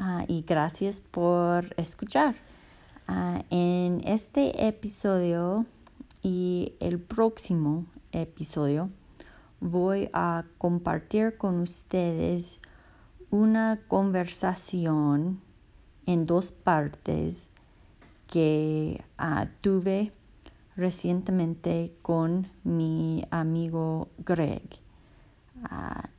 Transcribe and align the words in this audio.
ah, 0.00 0.24
y 0.28 0.42
gracias 0.42 1.00
por 1.10 1.74
escuchar. 1.76 2.36
Ah, 3.06 3.42
en 3.50 4.02
este 4.04 4.68
episodio 4.68 5.66
y 6.22 6.74
el 6.80 6.98
próximo 6.98 7.86
episodio 8.12 8.90
voy 9.60 10.08
a 10.12 10.44
compartir 10.58 11.36
con 11.36 11.60
ustedes 11.60 12.60
una 13.30 13.80
conversación 13.88 15.40
en 16.06 16.26
dos 16.26 16.52
partes 16.52 17.50
que 18.26 19.04
ah, 19.18 19.48
tuve 19.60 20.12
recientemente 20.76 21.92
con 22.02 22.46
mi 22.62 23.24
amigo 23.30 24.08
Greg. 24.18 24.62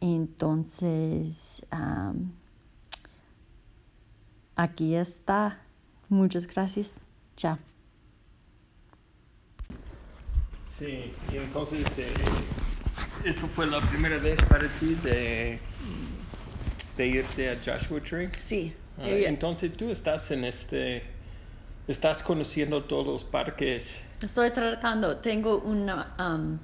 Entonces, 0.02 1.66
aquí 4.62 4.96
está. 4.96 5.60
Muchas 6.10 6.48
gracias. 6.48 6.92
Chao. 7.36 7.58
Sí, 10.78 11.14
y 11.34 11.38
entonces 11.38 11.86
eh, 11.98 12.14
esto 13.26 13.48
fue 13.48 13.68
la 13.68 13.82
primera 13.82 14.18
vez 14.18 14.42
para 14.44 14.68
ti 14.80 14.96
de, 15.04 15.60
de 16.98 17.08
irte 17.08 17.50
a 17.50 17.58
Joshua 17.64 18.02
Tree. 18.02 18.30
Sí. 18.38 18.74
Entonces 19.02 19.72
tú 19.78 19.90
estás 19.92 20.32
en 20.32 20.44
este, 20.44 21.04
estás 21.88 22.22
conociendo 22.22 22.84
todos 22.84 23.06
los 23.08 23.24
parques 23.24 24.02
Estoy 24.22 24.52
tratando, 24.52 25.16
tengo 25.18 25.60
un 25.60 25.90
um, 25.90 26.60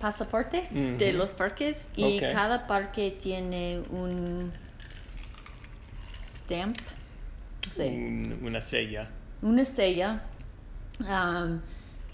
pasaporte 0.00 0.68
de 0.98 1.12
los 1.12 1.32
parques 1.32 1.86
y 1.94 2.18
cada 2.18 2.66
parque 2.66 3.16
tiene 3.22 3.82
un 3.90 4.52
stamp. 6.20 6.76
Una 8.42 8.60
sella. 8.60 9.08
Una 9.42 9.64
sella. 9.64 10.22
Um, 11.00 11.60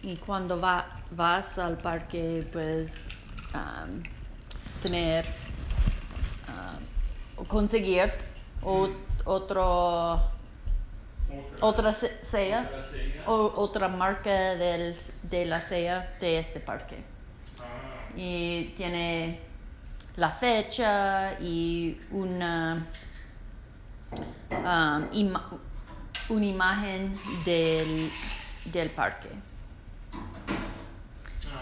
y 0.03 0.17
cuando 0.17 0.61
va, 0.61 1.01
vas 1.11 1.59
al 1.59 1.79
parque, 1.79 2.47
puedes 2.51 3.09
um, 3.55 4.03
tener, 4.83 5.25
o 7.37 7.45
conseguir 7.45 8.13
otro 9.25 10.21
otra 11.61 11.93
sella, 11.93 12.71
o, 13.27 13.53
otra 13.57 13.89
marca 13.89 14.55
del, 14.57 14.97
de 15.23 15.45
la 15.47 15.61
sella 15.61 16.15
de 16.21 16.39
este 16.39 16.61
parque. 16.61 16.97
Ah. 17.61 18.11
Y 18.17 18.75
tiene 18.77 19.41
la 20.17 20.31
fecha 20.31 21.39
y 21.41 22.01
una, 22.11 22.87
um, 24.51 25.07
una 26.29 26.47
imagen 26.47 27.19
del, 27.45 28.11
del 28.67 28.91
parque. 28.91 29.29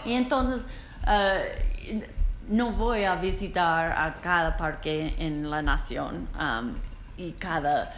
Y 0.05 0.15
entonces, 0.15 0.63
uh, 1.07 2.01
no 2.49 2.73
voy 2.73 3.05
a 3.05 3.17
visitar 3.17 3.93
a 3.93 4.13
cada 4.15 4.57
parque 4.57 5.15
en 5.19 5.51
la 5.51 5.63
nación 5.63 6.29
um, 6.39 6.75
y 7.17 7.33
cada 7.33 7.93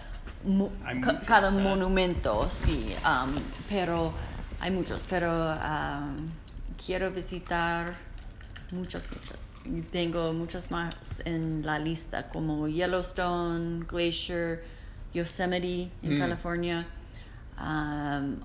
cada 1.27 1.51
monumento, 1.51 2.49
sí, 2.51 2.95
um, 3.05 3.33
pero 3.69 4.13
hay 4.61 4.71
muchos, 4.71 5.05
pero 5.09 5.55
um, 5.55 6.29
quiero 6.85 7.11
visitar 7.11 7.95
muchos, 8.73 9.11
muchos. 9.13 9.41
Tengo 9.91 10.33
muchos 10.33 10.71
más 10.71 11.23
en 11.25 11.65
la 11.65 11.79
lista, 11.79 12.29
como 12.29 12.69
Yellowstone, 12.69 13.85
Glacier, 13.87 14.65
Yosemite 15.15 15.91
en 16.03 16.17
mm. 16.17 16.19
California, 16.19 16.87
um, 17.61 18.37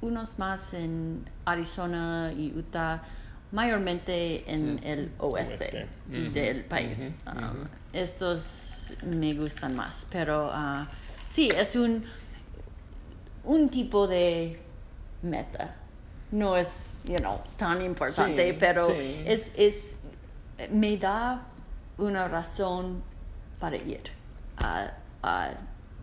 unos 0.00 0.38
más 0.38 0.74
en 0.74 1.24
Arizona 1.44 2.32
y 2.36 2.52
Utah 2.56 3.02
mayormente 3.52 4.50
en 4.50 4.74
mm. 4.74 4.80
el 4.82 5.12
oeste, 5.18 5.86
del 6.06 6.64
país. 6.64 7.20
Um, 7.26 7.66
estos 7.92 8.92
me 9.02 9.34
gustan 9.34 9.74
más, 9.74 10.06
pero 10.10 10.48
uh, 10.48 10.86
sí, 11.28 11.48
es 11.54 11.76
un, 11.76 12.04
un 13.44 13.68
tipo 13.68 14.06
de 14.06 14.60
meta. 15.22 15.74
No 16.30 16.56
es, 16.56 16.92
you 17.04 17.18
know, 17.18 17.40
tan 17.56 17.82
importante, 17.82 18.54
pero 18.54 18.90
Es, 18.90 19.52
es, 19.56 19.98
me 20.70 20.96
da 20.98 21.46
una 21.96 22.28
razón 22.28 23.02
para 23.58 23.76
ir 23.76 24.02
a, 24.58 24.92
a 25.22 25.50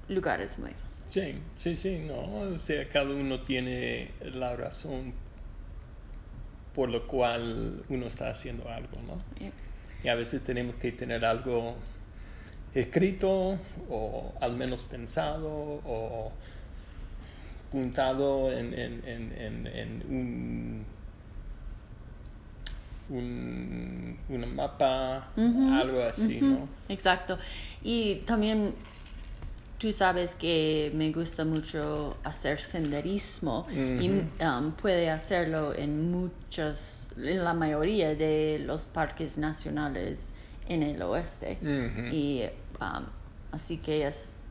lugares 0.07 0.59
nuevos. 0.59 1.03
Sí, 1.07 1.39
sí, 1.57 1.75
sí, 1.75 1.99
no, 1.99 2.55
o 2.55 2.59
sea, 2.59 2.87
cada 2.89 3.11
uno 3.13 3.41
tiene 3.41 4.11
la 4.21 4.55
razón 4.55 5.13
por 6.73 6.89
lo 6.89 7.07
cual 7.07 7.83
uno 7.87 8.05
está 8.05 8.29
haciendo 8.29 8.69
algo, 8.69 9.01
¿no? 9.07 9.21
Y 10.03 10.09
a 10.09 10.15
veces 10.15 10.43
tenemos 10.43 10.75
que 10.75 10.91
tener 10.91 11.23
algo 11.23 11.75
escrito 12.73 13.57
o 13.89 14.33
al 14.41 14.57
menos 14.57 14.81
pensado 14.81 15.49
o 15.49 16.33
puntado 17.75 18.53
en, 18.53 18.71
un, 23.09 24.17
un, 24.29 24.55
mapa, 24.55 25.27
algo 25.35 26.01
así, 26.03 26.39
¿no? 26.39 26.69
Exacto. 26.87 27.37
Y 27.83 28.21
también 28.25 28.73
tú 29.77 29.91
sabes 29.91 30.35
que 30.35 30.89
me 30.95 31.11
gusta 31.11 31.43
mucho 31.43 32.15
hacer 32.23 32.61
senderismo 32.61 33.67
y 33.73 34.09
um, 34.09 34.71
puede 34.71 35.09
hacerlo 35.09 35.75
en 35.75 36.09
muchos, 36.09 37.09
en 37.17 37.43
la 37.43 37.53
mayoría 37.53 38.15
de 38.15 38.61
los 38.65 38.85
parques 38.85 39.37
nacionales 39.37 40.31
en 40.69 40.81
el 40.81 41.01
oeste. 41.01 41.57
Y 42.09 42.43
um, 42.79 43.03
así 43.51 43.79
que 43.79 44.07
es 44.07 44.43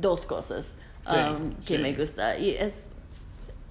dos 0.00 0.24
cosas 0.24 0.68
um, 1.10 1.54
que 1.64 1.78
me 1.78 1.94
gusta. 1.94 2.38
Y 2.38 2.50
es 2.50 2.88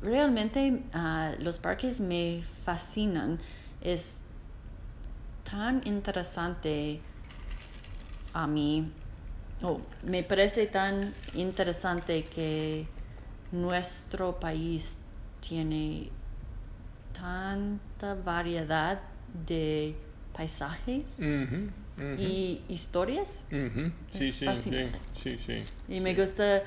realmente 0.01 0.83
uh, 0.93 1.41
los 1.41 1.59
parques 1.59 1.99
me 1.99 2.43
fascinan. 2.63 3.39
Es 3.81 4.19
tan 5.43 5.81
interesante 5.85 7.01
a 8.33 8.47
mí 8.47 8.91
Oh, 9.61 9.79
me 10.03 10.21
parece 10.23 10.67
tan 10.67 11.13
interesante 11.33 12.25
que 12.25 12.85
nuestro 13.51 14.39
país 14.39 14.97
tiene 15.39 16.09
tanta 17.13 18.15
variedad 18.15 19.01
de 19.47 19.95
paisajes 20.33 21.19
y 22.17 22.61
historias. 22.69 23.45
sí, 24.11 24.31
sí, 24.31 24.47
sí, 25.13 25.37
sí, 25.37 25.63
Y 25.87 25.99
me 25.99 26.13
gusta 26.13 26.63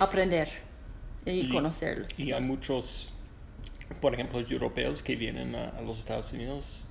aprender 0.00 0.48
y, 1.24 1.48
conocerlo. 1.48 2.06
Y 2.16 2.32
hay 2.32 2.42
muchos, 2.42 3.14
por 4.00 4.14
ejemplo, 4.14 4.40
europeos 4.40 5.02
que 5.02 5.16
vienen 5.16 5.54
a 5.54 5.80
los 5.82 6.00
Estados 6.00 6.32
Unidos 6.32 6.84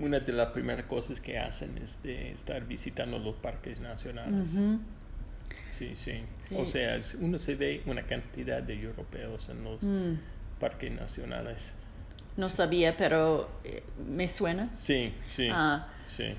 una 0.00 0.20
de 0.20 0.32
las 0.32 0.50
primeras 0.50 0.86
cosas 0.86 1.20
que 1.20 1.38
hacen 1.38 1.78
es 1.78 2.02
de 2.02 2.30
estar 2.30 2.66
visitando 2.66 3.18
los 3.18 3.36
parques 3.36 3.80
nacionales. 3.80 4.48
sí, 5.68 5.94
sí, 5.94 6.22
O 6.54 6.66
sea, 6.66 7.00
uno 7.20 7.38
se 7.38 7.54
ve 7.54 7.82
una 7.86 8.02
cantidad 8.02 8.62
de 8.62 8.74
europeos 8.74 9.48
en 9.48 9.64
los 9.64 9.82
mm. 9.82 10.14
parques 10.58 10.92
nacionales. 10.92 11.74
No 12.38 12.48
sabía, 12.48 12.96
pero 12.96 13.50
eh, 13.64 13.82
me 14.06 14.28
suena. 14.28 14.72
Sí, 14.72 15.12
sí, 15.26 15.48
ah. 15.52 15.88
sí. 16.06 16.34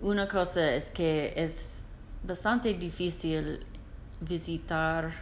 Una 0.00 0.28
cosa 0.28 0.74
es 0.74 0.92
que 0.92 1.34
es 1.36 1.88
bastante 2.22 2.72
difícil 2.72 3.66
visitar 4.20 5.12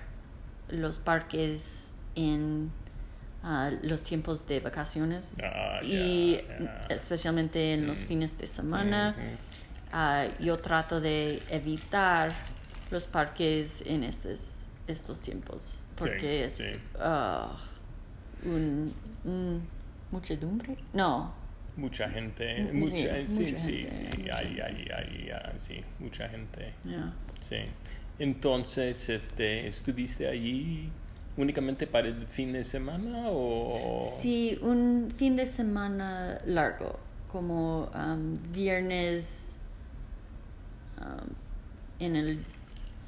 los 0.68 0.98
parques 0.98 1.94
en 2.14 2.70
los 3.82 4.04
tiempos 4.04 4.46
de 4.46 4.60
vacaciones 4.60 5.38
ah, 5.42 5.80
y 5.82 6.40
especialmente 6.90 7.72
en 7.72 7.86
los 7.86 8.04
fines 8.04 8.36
de 8.36 8.46
semana. 8.46 9.16
ah, 9.92 10.26
yo 10.40 10.58
trato 10.58 11.00
de 11.00 11.42
evitar 11.48 12.34
los 12.90 13.06
parques 13.06 13.82
en 13.86 14.04
estos, 14.04 14.66
estos 14.86 15.20
tiempos 15.20 15.82
porque 15.96 16.44
es 16.44 16.52
sí. 16.54 16.76
Un, 18.44 18.92
un 19.24 19.62
muchedumbre. 20.10 20.76
No, 20.92 21.32
Mucha 21.76 22.08
gente, 22.08 22.70
Mm, 22.72 22.78
mucha, 22.78 23.26
sí, 23.26 23.26
sí, 23.26 23.42
mucha 23.42 23.56
sí, 23.56 23.72
gente, 23.82 23.90
sí, 23.90 24.06
mucha 24.22 24.36
hay, 24.38 24.46
gente. 24.46 24.62
hay, 24.94 25.30
hay, 25.32 25.58
sí, 25.58 25.84
mucha 25.98 26.28
gente, 26.28 26.72
yeah. 26.84 27.12
sí. 27.40 27.56
Entonces, 28.20 29.08
este, 29.08 29.66
¿estuviste 29.66 30.28
allí 30.28 30.88
únicamente 31.36 31.88
para 31.88 32.06
el 32.06 32.28
fin 32.28 32.52
de 32.52 32.62
semana 32.62 33.24
o...? 33.30 34.00
Sí, 34.20 34.56
un 34.62 35.12
fin 35.16 35.34
de 35.34 35.46
semana 35.46 36.38
largo, 36.46 37.00
como 37.32 37.90
um, 37.92 38.36
viernes 38.52 39.56
um, 41.00 41.28
en 41.98 42.14
el 42.14 42.44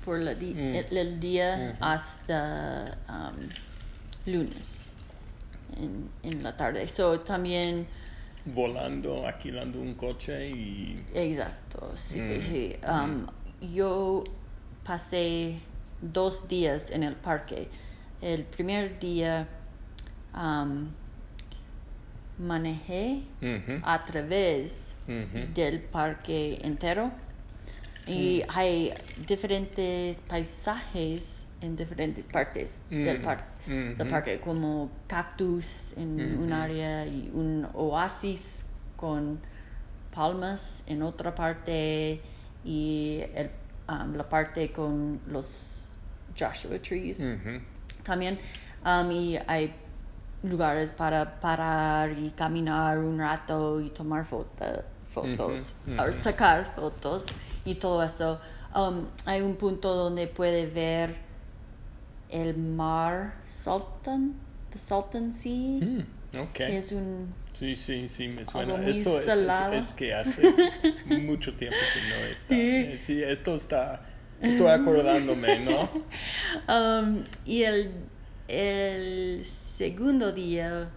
por 0.04 0.18
la 0.18 0.34
di- 0.34 0.54
Mm. 0.54 0.74
el, 0.74 0.96
el 0.96 1.20
día 1.20 1.74
Ujú. 1.76 1.84
hasta 1.84 2.98
um, 3.08 3.48
lunes 4.32 4.85
en, 5.76 6.10
en 6.22 6.42
la 6.42 6.56
tarde. 6.56 6.86
So 6.86 7.20
también 7.20 7.86
Volando, 8.46 9.26
alquilando 9.26 9.80
un 9.80 9.94
coche 9.94 10.48
y... 10.48 11.04
Exacto, 11.12 11.90
sí. 11.94 12.20
Mm, 12.20 12.40
sí. 12.40 12.76
Um, 12.86 13.26
Yo 13.74 14.22
pasé 14.84 15.56
dos 16.00 16.46
días 16.46 16.92
en 16.92 17.02
el 17.02 17.16
parque. 17.16 17.68
El 18.22 18.44
primer 18.44 19.00
día 19.00 19.48
um, 20.32 20.90
manejé 22.38 23.22
a 23.82 24.04
través 24.04 24.94
del 25.52 25.80
parque 25.80 26.60
entero 26.62 27.10
y 28.06 28.42
Mm. 28.46 28.50
hay 28.56 28.94
diferentes 29.26 30.20
paisajes 30.20 31.46
en 31.60 31.74
diferentes 31.74 32.26
partes 32.26 32.80
del, 32.88 33.18
Mm, 33.18 33.22
par- 33.22 33.46
del 33.66 34.00
ujú. 34.00 34.08
parque, 34.08 34.40
como 34.40 34.90
cactus 35.08 35.94
en 35.96 36.20
un 36.20 36.44
Ujú. 36.44 36.54
área 36.54 37.06
y 37.06 37.30
un 37.34 37.66
oasis 37.74 38.64
con 38.96 39.40
palmas 40.14 40.82
en 40.86 41.02
otra 41.02 41.34
parte 41.34 42.20
y 42.64 43.20
el- 43.34 43.50
um, 43.88 44.14
la 44.14 44.28
parte 44.28 44.70
con 44.72 45.20
los 45.26 45.98
Joshua 46.38 46.78
trees 46.80 47.20
Ujú. 47.20 47.60
también. 48.04 48.38
Um, 48.84 49.10
y 49.10 49.36
hay 49.48 49.74
lugares 50.42 50.92
para 50.92 51.40
parar 51.40 52.12
y 52.16 52.30
caminar 52.30 52.98
un 52.98 53.18
rato 53.18 53.80
y 53.80 53.90
tomar 53.90 54.24
foto- 54.24 54.84
fotos, 55.16 55.78
Ujú, 55.86 56.00
o 56.00 56.04
ujú. 56.04 56.12
sacar 56.12 56.64
fotos 56.74 57.24
y 57.64 57.74
todo 57.76 58.02
eso. 58.02 58.38
Um, 58.74 59.06
hay 59.24 59.40
un 59.40 59.56
punto 59.56 59.94
donde 59.94 60.26
puede 60.26 60.66
ver 60.66 61.16
el 62.28 62.56
mar 62.56 63.34
Salton, 63.46 64.34
the 64.70 64.78
Salton 64.78 65.32
Sea, 65.32 65.80
Mm, 65.80 66.00
ok. 66.40 66.52
que 66.52 66.76
es 66.78 66.92
un... 66.92 67.34
Sí, 67.54 67.74
sí, 67.74 68.06
sí, 68.08 68.28
me 68.28 68.44
suena. 68.44 68.74
Eso 68.84 69.18
es, 69.18 69.26
es, 69.28 69.60
es 69.72 69.92
que 69.94 70.12
hace 70.12 70.42
mucho 71.06 71.54
tiempo 71.56 71.78
que 71.94 72.02
no 72.02 72.16
está. 72.26 72.48
Sí. 72.48 72.60
Eh, 72.60 72.98
Sí, 72.98 73.22
esto 73.22 73.56
está... 73.56 74.02
Estoy 74.42 74.68
acordándome, 74.68 75.60
¿no? 75.60 75.88
Um, 76.68 77.24
y 77.46 77.62
el, 77.62 78.04
el 78.48 79.42
segundo 79.44 80.32
día 80.32 80.90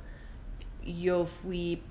yo 0.86 1.26
fui 1.26 1.82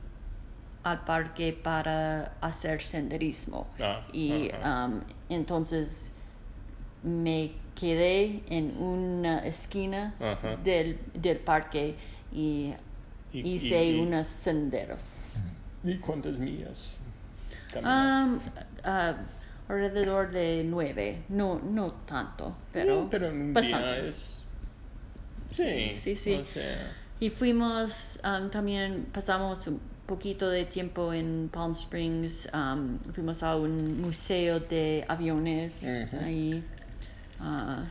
al 0.91 1.05
parque 1.05 1.53
para 1.53 2.33
hacer 2.41 2.81
senderismo. 2.81 3.67
Ah, 3.81 4.01
y 4.13 4.51
um, 4.65 5.01
entonces 5.29 6.13
me 7.03 7.53
quedé 7.75 8.43
en 8.49 8.77
una 8.83 9.47
esquina 9.47 10.15
del, 10.65 10.99
del 11.15 11.39
parque 11.39 11.95
y 12.33 12.73
Y- 13.33 13.55
hice 13.55 13.85
y- 13.85 13.97
y- 13.97 14.01
unos 14.01 14.27
senderos. 14.27 15.13
¿Y 15.85 15.97
cuántas 15.99 16.39
millas? 16.39 17.01
Um, 17.77 18.41
ah, 18.85 19.15
alrededor 19.69 20.31
de 20.33 20.65
nueve, 20.67 21.23
no, 21.29 21.61
no 21.61 21.93
tanto, 21.93 22.57
pero, 22.73 23.03
Sí, 23.03 23.09
pero 23.11 23.29
en 23.29 23.53
bastante. 23.55 23.87
día 24.01 24.09
es... 24.09 24.43
Sí, 25.55 25.93
Sí, 25.97 26.17
sí. 26.17 26.35
O 26.35 26.45
sea, 26.45 26.93
Y 27.21 27.31
fuimos, 27.31 28.19
um, 28.25 28.49
también 28.51 29.07
pasamos 29.13 29.67
un 29.67 29.81
poquito 30.09 30.49
de 30.49 30.65
tiempo 30.65 31.13
en 31.13 31.51
Palm 31.53 31.73
Springs, 31.73 32.49
um, 32.55 32.99
fuimos 33.13 33.43
a 33.43 33.55
un 33.57 34.01
museo 34.01 34.59
de 34.59 35.05
aviones 35.07 35.85
ahí. 35.85 36.65
ah, 37.39 37.85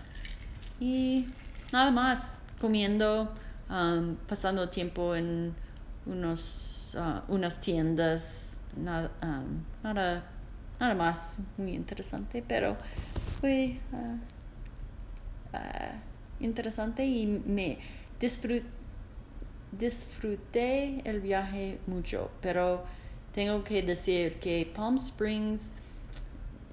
y 0.80 1.28
nada 1.72 1.92
más, 1.92 2.40
comiendo, 2.60 3.32
um, 3.70 4.16
pasando 4.28 4.68
tiempo 4.68 5.16
en 5.16 5.54
unos, 6.08 6.96
ah, 6.98 7.24
unas 7.28 7.62
tiendas, 7.62 8.60
nada, 8.76 9.12
um, 9.22 9.64
nada, 9.84 10.24
nada 10.80 10.96
más 10.96 11.38
muy 11.58 11.74
interesante, 11.74 12.44
pero 12.46 12.78
fue... 13.40 13.80
ah, 13.94 14.18
interesante 16.40 17.06
y 17.06 17.26
me 17.26 17.80
disfruté 18.20 18.77
disfruté 19.72 21.02
el 21.10 21.20
viaje 21.22 21.80
mucho, 21.88 22.30
pero 22.42 22.84
tengo 23.34 23.64
que 23.64 23.82
decir 23.84 24.40
que 24.40 24.72
Palm 24.76 24.96
Springs 24.96 25.70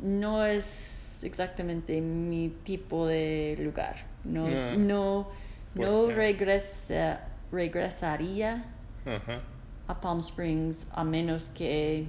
no 0.00 0.44
es 0.44 1.23
exactamente 1.25 2.00
mi 2.00 2.50
tipo 2.62 3.06
de 3.06 3.56
lugar. 3.61 3.96
No, 4.25 4.49
No. 4.49 4.76
no, 4.76 5.29
¿Por 5.75 5.85
no 5.87 6.06
regresa, 6.11 7.20
regresaría 7.50 8.64
a 9.88 10.00
Palm 10.00 10.20
Springs 10.20 10.87
a 10.93 11.05
menos 11.05 11.46
que, 11.46 12.06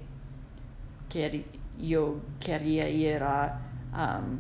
que 1.09 1.45
yo 1.77 2.21
quería 2.39 2.87
ir 2.89 3.21
a 3.23 3.59
um, 3.93 4.37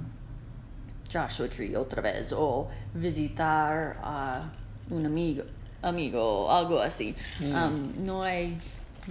Joshua 1.11 1.49
Tree 1.49 1.75
otra 1.75 2.01
vez 2.01 2.31
o 2.33 2.67
visitar 2.93 3.97
a 4.01 4.51
un 4.89 5.05
amigo 5.05 5.43
amigo 5.87 6.45
o 6.45 6.51
algo 6.51 6.79
así. 6.79 7.15
Mm. 7.39 7.55
Um, 7.55 8.05
no 8.05 8.23
hay 8.23 8.57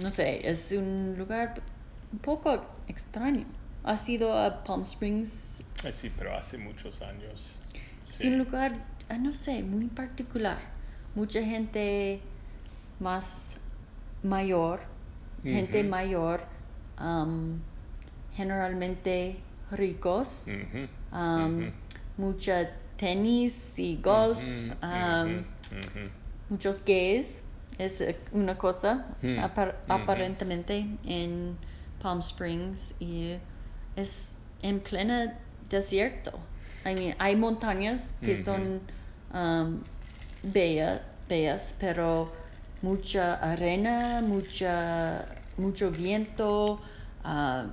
no 0.01 0.11
sé 0.11 0.47
es 0.47 0.71
un 0.71 1.15
lugar 1.17 1.61
un 2.11 2.19
poco 2.19 2.63
extraño. 2.87 3.45
Has 3.83 4.07
ido 4.09 4.37
a 4.37 4.63
Palm 4.63 4.81
Springs. 4.81 5.61
Eh, 5.83 5.91
Sí, 5.91 6.11
pero 6.17 6.35
hace 6.35 6.57
muchos 6.57 7.01
años. 7.01 7.59
es 8.09 8.17
Sí. 8.17 8.27
un 8.27 8.37
lugar 8.39 8.73
ah, 9.09 9.17
no 9.17 9.31
sé 9.31 9.63
muy 9.63 9.87
particular. 9.87 10.59
Mucha 11.15 11.41
gente 11.43 12.19
más 12.99 13.57
mayor 14.23 14.95
gente 15.43 15.83
mayor 15.83 16.43
um, 16.99 17.59
generalmente 18.33 19.37
ricos. 19.71 20.47
Um, 21.11 21.71
mucha 22.17 22.71
tenis 22.97 23.73
y 23.77 23.97
golf, 24.01 24.39
um. 24.81 25.43
Muchos 26.49 26.83
gays, 26.85 27.37
es 27.77 27.99
eh, 28.01 28.17
una 28.31 28.57
cosa 28.57 29.05
Mm, 29.21 29.39
apar- 29.39 29.75
ujú. 29.85 29.93
aparentemente 29.93 30.85
en 31.05 31.57
Palm 32.01 32.19
Springs 32.19 32.93
y 32.99 33.35
es 33.95 34.37
en 34.61 34.79
plena 34.79 35.37
desierto. 35.69 36.31
I 36.85 36.93
mean, 36.93 37.15
hay 37.19 37.35
montañas 37.35 38.13
que 38.23 38.33
Ujú. 38.33 38.43
son 38.43 38.81
um, 39.33 39.81
bella- 40.43 41.01
bellas, 41.27 41.75
pero 41.79 42.31
mucha 42.81 43.33
arena, 43.35 44.21
mucha, 44.21 45.25
mucho 45.57 45.89
viento, 45.91 46.79
ah, 47.23 47.65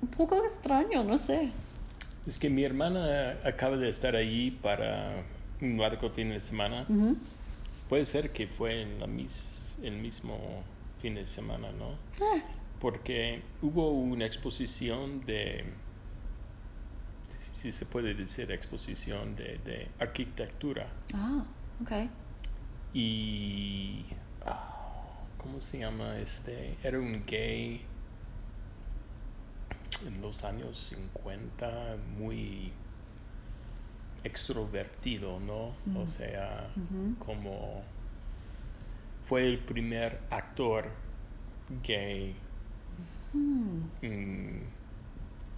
un 0.00 0.08
poco 0.08 0.36
extraño, 0.44 1.02
no 1.02 1.18
sé. 1.18 1.50
Es 2.26 2.38
que 2.38 2.48
mi 2.48 2.62
hermana 2.64 3.36
acaba 3.44 3.76
de 3.76 3.88
estar 3.88 4.14
allí 4.16 4.52
para 4.52 5.24
un 5.60 5.76
largo 5.78 6.08
fin 6.10 6.30
de 6.30 6.38
semana. 6.40 6.86
Puede 7.88 8.04
ser 8.04 8.32
que 8.32 8.46
fue 8.48 8.82
en 8.82 8.98
la 9.00 9.06
mis- 9.06 9.78
el 9.82 9.96
mismo 9.96 10.38
fin 11.00 11.14
de 11.14 11.26
semana, 11.26 11.70
¿no? 11.72 11.90
Ah, 12.20 12.42
Porque 12.80 13.40
hubo 13.62 13.90
una 13.90 14.26
exposición 14.26 15.24
de, 15.24 15.64
si 17.54 17.70
se 17.72 17.86
puede 17.86 18.14
decir 18.14 18.50
exposición 18.50 19.36
de, 19.36 19.58
de 19.58 19.88
arquitectura. 19.98 20.88
Ah, 21.14 21.44
ok. 21.82 21.92
Y, 22.92 24.04
ah, 24.44 25.20
¿cómo 25.38 25.60
se 25.60 25.78
llama 25.80 26.18
este? 26.18 26.76
Era 26.82 26.98
un 26.98 27.24
gay 27.26 27.82
en 30.06 30.20
los 30.20 30.44
años 30.44 30.76
50, 30.78 31.96
muy 32.18 32.72
extrovertido, 34.26 35.40
¿no? 35.40 35.72
O 36.00 36.06
sea, 36.06 36.68
Ujú. 36.76 37.14
como 37.24 37.82
fue 39.26 39.46
el 39.46 39.58
primer 39.58 40.20
actor 40.30 40.90
gay 41.82 42.34
Hmm. 43.32 43.80
mm, 44.02 44.60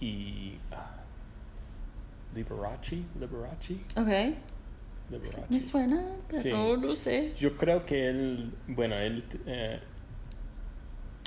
y 0.01 0.57
ah, 0.71 0.95
Liberace, 2.35 3.03
Liberace, 3.19 3.73
Ok. 3.95 4.35
Liberace. 5.09 5.45
Me 5.49 5.59
suena, 5.59 6.03
pero 6.29 6.75
Sí. 6.75 6.81
no 6.81 6.95
sé. 6.95 7.33
Yo 7.39 7.55
creo 7.57 7.85
que 7.85 8.09
él, 8.09 8.53
bueno, 8.67 8.95
él 8.95 9.23
eh, 9.45 9.79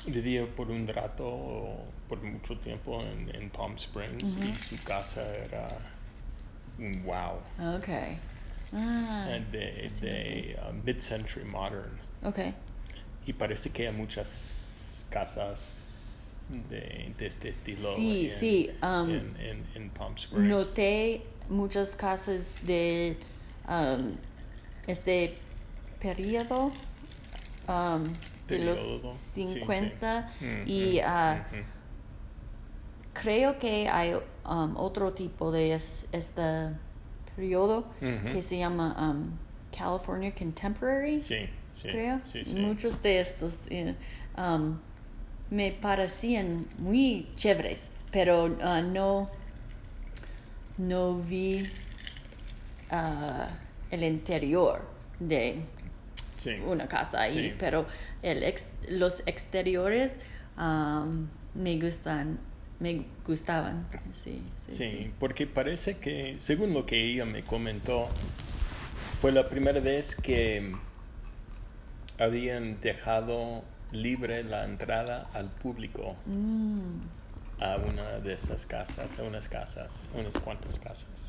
vivía 0.07 0.45
por 0.55 0.69
un 0.69 0.87
rato, 0.87 1.25
o 1.27 1.85
por 2.07 2.21
mucho 2.21 2.57
tiempo 2.59 3.01
en, 3.01 3.33
en 3.35 3.49
Palm 3.49 3.75
Springs 3.75 4.37
y 4.37 4.55
su 4.57 4.81
casa 4.83 5.35
era 5.37 5.69
wow, 7.05 7.41
Ok. 7.59 7.89
Ah, 8.75 9.27
eh, 9.29 9.41
de, 9.51 9.89
de 10.01 10.57
uh, 10.59 10.73
mid-century 10.83 11.45
modern. 11.45 11.99
ok. 12.23 12.39
Y 13.25 13.33
parece 13.33 13.69
que 13.69 13.87
hay 13.87 13.93
muchas 13.93 15.05
casas 15.09 16.23
de, 16.69 17.13
de 17.17 17.25
este 17.27 17.49
estilo 17.49 17.77
Sí, 17.95 18.23
en, 18.23 18.29
sí, 18.29 18.71
um, 18.81 19.09
en, 19.09 19.35
en- 19.39 19.67
en 19.75 19.89
Palm 19.91 20.15
Springs. 20.17 20.47
Noté 20.49 21.21
muchas 21.49 21.95
casas 21.95 22.57
de 22.63 23.17
um, 23.69 24.15
este 24.87 25.37
periodo 25.99 26.71
um, 27.67 28.13
de 28.47 28.59
los 28.59 28.79
Periodo, 28.79 29.11
sí, 29.13 29.45
sí. 29.45 29.49
50 29.49 30.29
Mm, 30.41 30.67
y 30.67 30.99
mm, 30.99 31.01
ah, 31.05 31.45
ujú. 31.51 31.63
creo 33.13 33.57
que 33.59 33.87
hay 33.89 34.15
um, 34.45 34.75
otro 34.77 35.13
tipo 35.13 35.51
de 35.51 35.73
es- 35.73 36.07
este 36.11 36.69
periodo 37.35 37.85
que 38.31 38.41
se 38.41 38.57
llama 38.59 38.95
um, 38.99 39.31
California 39.75 40.33
Contemporary. 40.33 41.19
Sí, 41.19 41.47
sí, 41.81 41.87
creo. 41.87 42.19
sí. 42.23 42.43
Muchos 42.57 43.01
de 43.01 43.19
estos 43.21 43.65
eh, 43.69 43.95
um, 44.37 44.77
me 45.49 45.71
parecían 45.71 46.65
muy 46.77 47.27
chéveres, 47.35 47.89
pero 48.11 48.55
ah, 48.61 48.81
no, 48.81 49.29
no 50.77 51.15
vi 51.19 51.69
ah, 52.91 53.49
el 53.91 54.03
interior 54.03 54.81
de 55.19 55.61
una 56.67 56.87
casa 56.87 57.21
ahí, 57.21 57.55
pero 57.57 57.85
el 58.21 58.43
ex- 58.43 58.71
los 58.89 59.23
exteriores 59.25 60.17
um, 60.57 61.27
me 61.55 61.79
gustan, 61.79 62.37
me 62.83 63.05
gustaban. 63.25 63.87
Sí, 64.11 64.41
sí, 64.67 64.71
Sí, 64.73 64.75
sí. 64.91 65.13
porque 65.19 65.47
parece 65.47 65.97
que, 65.97 66.35
según 66.39 66.73
lo 66.73 66.85
que 66.85 67.01
ella 67.11 67.23
me 67.25 67.41
comentó, 67.43 68.09
fue 69.21 69.31
la 69.31 69.47
primera 69.49 69.79
vez 69.79 70.15
que 70.17 70.75
habían 72.19 72.79
dejado 72.81 73.63
libre 73.91 74.43
la 74.43 74.65
entrada 74.65 75.29
al 75.33 75.49
público 75.49 76.15
Mm, 76.25 76.99
a 77.61 77.77
una 77.77 78.19
de 78.19 78.33
esas 78.33 78.65
casas, 78.65 79.17
a 79.19 79.23
unas 79.23 79.47
casas, 79.47 80.03
unas 80.13 80.37
cuantas 80.37 80.77
casas. 80.77 81.27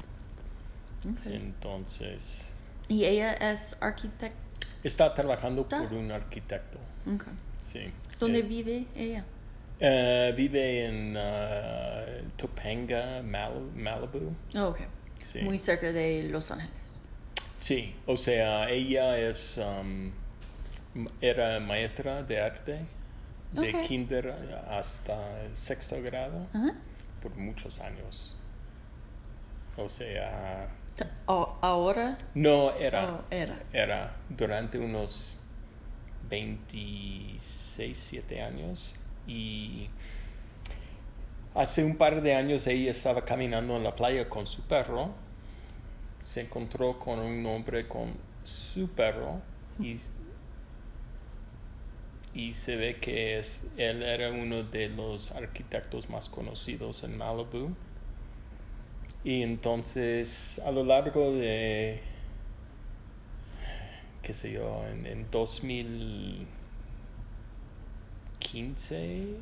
Entonces, 1.26 2.52
Y 2.88 3.04
ella 3.04 3.34
es 3.34 3.76
arquitecta. 3.80 4.36
está 4.82 5.14
trabajando 5.14 5.68
por 5.68 5.92
un 5.92 6.10
arquitecto. 6.10 6.78
Ok. 7.06 7.24
Sí. 7.60 7.90
¿Dónde 8.18 8.40
Eh, 8.40 8.42
vive 8.42 8.86
ella? 8.96 9.24
Eh, 9.86 10.32
vive 10.34 10.86
en 10.86 11.14
ah, 11.18 12.04
Topanga, 12.36 13.22
Mal- 13.22 13.70
Malibu. 13.74 14.32
Oh, 14.56 14.68
ok. 14.68 14.78
Sí. 15.20 15.40
Muy 15.42 15.58
cerca 15.58 15.92
de 15.92 16.24
Los 16.30 16.50
Ángeles. 16.50 17.02
Sí, 17.58 17.94
o 18.06 18.16
sea, 18.16 18.70
ella 18.70 19.18
es 19.18 19.58
um, 19.58 20.10
era 21.20 21.60
maestra 21.60 22.22
de 22.22 22.40
arte 22.40 22.78
de 23.52 23.74
Ok. 23.74 23.86
kinder 23.86 24.30
hasta 24.68 25.42
el 25.42 25.56
sexto 25.56 26.00
grado 26.02 26.46
Ajá. 26.52 26.74
por 27.22 27.34
muchos 27.36 27.80
años. 27.80 28.36
O 29.76 29.88
sea, 29.88 30.68
o- 31.26 31.56
ahora 31.62 32.16
no 32.34 32.72
era, 32.76 33.12
Oh, 33.14 33.24
era. 33.30 33.62
era 33.72 34.16
durante 34.28 34.78
unos 34.78 35.34
26, 36.28 37.96
7 37.98 38.40
años 38.42 38.94
y 39.26 39.88
hace 41.54 41.84
un 41.84 41.96
par 41.96 42.20
de 42.22 42.34
años 42.34 42.66
ella 42.66 42.90
estaba 42.90 43.24
caminando 43.24 43.76
en 43.76 43.84
la 43.84 43.94
playa 43.94 44.28
con 44.28 44.46
su 44.46 44.62
perro, 44.62 45.10
se 46.22 46.42
encontró 46.42 46.98
con 46.98 47.20
un 47.20 47.44
hombre 47.46 47.86
con 47.86 48.12
su 48.44 48.88
perro 48.88 49.40
y, 49.78 49.96
y 52.34 52.52
se 52.52 52.76
ve 52.76 52.98
que 52.98 53.38
es, 53.38 53.66
él 53.76 54.02
era 54.02 54.30
uno 54.30 54.62
de 54.64 54.88
los 54.88 55.32
arquitectos 55.32 56.10
más 56.10 56.28
conocidos 56.28 57.04
en 57.04 57.16
Malibu. 57.16 57.74
Y 59.22 59.42
entonces 59.42 60.60
a 60.66 60.70
lo 60.70 60.84
largo 60.84 61.32
de, 61.32 62.00
qué 64.22 64.34
sé 64.34 64.52
yo, 64.52 64.84
en, 64.86 65.06
en 65.06 65.24
2015, 68.44 69.36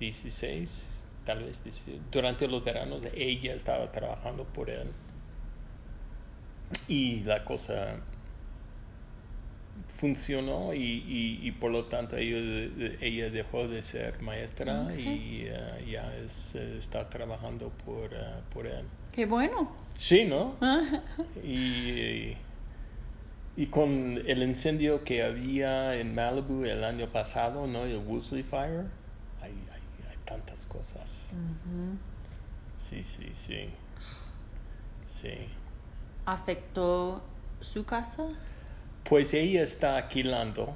16, 0.00 0.88
tal 1.24 1.44
vez 1.44 1.62
16, 1.64 2.00
durante 2.10 2.48
los 2.48 2.64
veranos 2.64 3.02
ella 3.14 3.54
estaba 3.54 3.90
trabajando 3.92 4.44
por 4.44 4.70
él. 4.70 4.88
Y 6.88 7.20
la 7.20 7.44
cosa 7.44 7.96
funcionó 9.88 10.74
y, 10.74 10.78
y- 10.82 11.40
y 11.42 11.52
por 11.52 11.70
lo 11.70 11.84
tanto 11.84 12.16
ella, 12.16 12.36
ella 13.00 13.30
dejó 13.30 13.68
de 13.68 13.82
ser 13.82 14.20
maestra 14.22 14.88
y 14.96 15.44
eh, 15.46 15.84
ya 15.90 16.14
es, 16.16 16.54
eh, 16.56 16.76
está 16.78 17.08
trabajando 17.08 17.70
por, 17.84 18.12
eh, 18.12 18.18
por 18.52 18.66
él. 18.66 18.84
qué 19.12 19.26
bueno. 19.26 19.70
Sí, 19.96 20.24
¿no? 20.24 20.56
Y, 21.44 21.50
y 21.56 22.36
con 23.70 24.20
el 24.26 24.42
incendio 24.42 25.04
que 25.04 25.22
había 25.22 25.94
en 25.96 26.14
Malibu 26.14 26.64
el 26.64 26.82
año 26.82 27.08
pasado, 27.08 27.66
¿no? 27.66 27.84
El 27.84 27.98
Woolsey 27.98 28.42
Fire, 28.42 28.86
hay, 29.40 29.52
hay, 29.52 29.82
hay 30.10 30.16
tantas 30.24 30.66
cosas. 30.66 31.30
Sí, 32.78 33.04
sí, 33.04 33.28
sí. 33.32 33.68
Sí. 35.08 35.30
¿Afectó 36.26 37.22
su 37.60 37.84
casa? 37.84 38.24
Pues 39.08 39.34
ella 39.34 39.62
está 39.62 39.96
alquilando, 39.98 40.74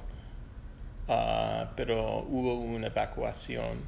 ah, 1.08 1.72
pero 1.76 2.18
hubo 2.28 2.54
una 2.60 2.88
evacuación, 2.88 3.78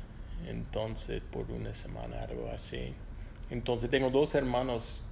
entonces 0.48 1.20
por 1.30 1.50
una 1.50 1.72
semana, 1.74 2.22
algo 2.22 2.48
así. 2.52 2.94
Entonces 3.50 3.90
tengo 3.90 4.10
dos 4.10 4.34
hermanos 4.34 5.04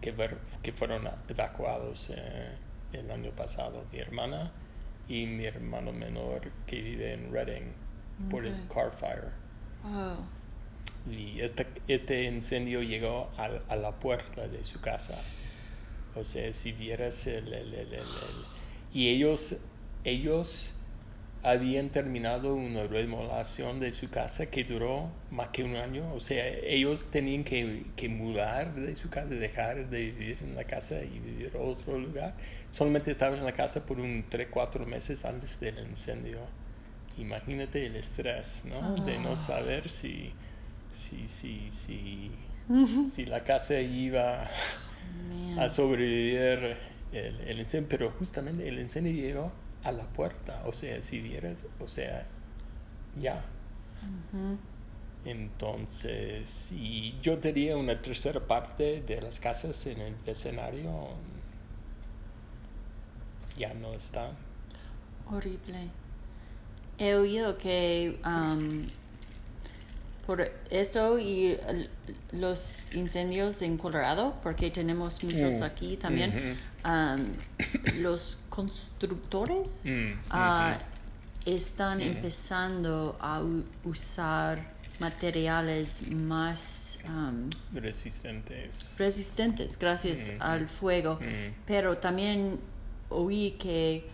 que, 0.00 0.12
ver- 0.12 0.38
que 0.62 0.72
fueron 0.72 1.08
evacuados 1.28 2.10
eh, 2.14 2.50
el 2.94 3.10
año 3.10 3.30
pasado, 3.32 3.84
mi 3.92 3.98
hermana 3.98 4.52
y 5.08 5.26
mi 5.26 5.44
hermano 5.44 5.92
menor 5.92 6.50
que 6.66 6.80
vive 6.80 7.12
en 7.12 7.32
Reading 7.32 7.72
por 8.30 8.46
el 8.46 8.54
car 8.72 8.92
fire. 8.92 9.32
Oh, 9.84 10.16
Y 11.10 11.40
este, 11.40 11.66
este 11.88 12.24
incendio 12.24 12.82
llegó 12.82 13.30
al- 13.36 13.62
a, 13.68 13.76
la 13.76 13.92
puerta 13.92 14.48
de 14.48 14.64
su 14.64 14.80
casa. 14.80 15.20
O 16.14 16.24
sea, 16.24 16.52
si 16.52 16.72
vieras 16.72 17.26
el... 17.26 17.52
el- 17.52 17.74
el- 17.74 17.92
el- 17.94 17.94
el- 17.94 18.44
y 18.92 19.08
ellos, 19.08 19.56
ellos 20.04 20.73
habían 21.44 21.90
terminado 21.90 22.54
una 22.54 22.84
remodelación 22.84 23.80
de 23.80 23.92
su 23.92 24.10
casa 24.10 24.46
que 24.50 24.64
duró 24.64 25.10
más 25.30 25.48
que 25.50 25.64
un 25.64 25.76
año. 25.76 26.12
O 26.14 26.20
sea, 26.20 26.46
ellos 26.48 27.10
tenían 27.10 27.44
que, 27.44 27.86
que 27.96 28.08
mudar 28.08 28.74
de 28.74 28.96
su 28.96 29.10
casa, 29.10 29.28
dejar 29.28 29.90
de 29.90 30.00
vivir 30.12 30.38
en 30.42 30.54
la 30.56 30.64
casa 30.64 31.02
y 31.04 31.20
vivir 31.20 31.52
a 31.56 31.60
otro 31.60 31.98
lugar. 31.98 32.36
Solamente 32.72 33.12
estaban 33.12 33.38
en 33.38 33.44
la 33.44 33.52
casa 33.54 33.86
por 33.86 34.00
un 34.00 34.26
3, 34.28 34.48
4 34.50 34.86
meses 34.86 35.24
antes 35.24 35.60
del 35.60 35.78
incendio. 35.80 36.40
Imagínate 37.16 37.86
el 37.86 37.96
estrés, 37.96 38.64
¿no? 38.66 38.96
De 39.04 39.18
no 39.18 39.36
Ah. 39.36 39.36
saber 39.36 39.90
si, 39.90 40.34
si, 40.92 41.28
si, 41.28 41.70
si, 41.70 42.32
si 43.04 43.26
la 43.26 43.44
casa 43.44 43.80
iba 43.80 44.50
a 45.56 45.68
sobrevivir 45.68 46.76
el, 47.12 47.40
el 47.40 47.60
incendio, 47.60 47.88
pero 47.88 48.10
justamente 48.12 48.68
el 48.68 48.78
incendio 48.80 49.12
llegó 49.12 49.52
a 49.84 49.92
la 49.92 50.04
puerta, 50.04 50.62
o 50.66 50.72
sea, 50.72 51.00
si 51.02 51.20
vieras, 51.20 51.66
o 51.78 51.86
sea, 51.86 52.26
ya. 53.20 53.44
Entonces, 55.24 56.72
y 56.72 57.18
yo 57.22 57.36
diría 57.36 57.76
una 57.76 58.00
tercera 58.02 58.40
parte 58.40 59.02
de 59.02 59.20
las 59.20 59.38
casas 59.38 59.86
en 59.86 60.00
el 60.00 60.16
escenario 60.26 61.10
ya 63.56 63.72
no 63.74 63.92
están. 63.92 64.32
Horrible. 65.30 65.90
He 66.98 67.14
oído 67.14 67.56
que 67.56 68.18
um, 68.24 68.86
por 70.26 70.50
eso 70.70 71.18
y 71.18 71.56
los 72.32 72.94
incendios 72.94 73.62
en 73.62 73.76
Colorado, 73.76 74.34
porque 74.42 74.70
tenemos 74.70 75.22
muchos 75.22 75.60
Mm, 75.60 75.62
aquí 75.62 75.96
también, 75.96 76.56
um, 76.84 77.26
los 78.00 78.38
constructores 78.48 79.80
Mm, 79.84 80.12
ah, 80.30 80.78
están 81.44 82.00
empezando 82.00 83.16
a 83.20 83.42
usar 83.84 84.72
materiales 85.00 86.08
más 86.10 86.98
um, 87.06 87.50
Resistentes. 87.74 88.96
resistentes 88.98 89.78
gracias 89.78 90.32
al 90.38 90.68
fuego. 90.68 91.18
Mm. 91.20 91.52
Pero 91.66 91.98
también 91.98 92.58
oí 93.10 93.52
que 93.58 94.08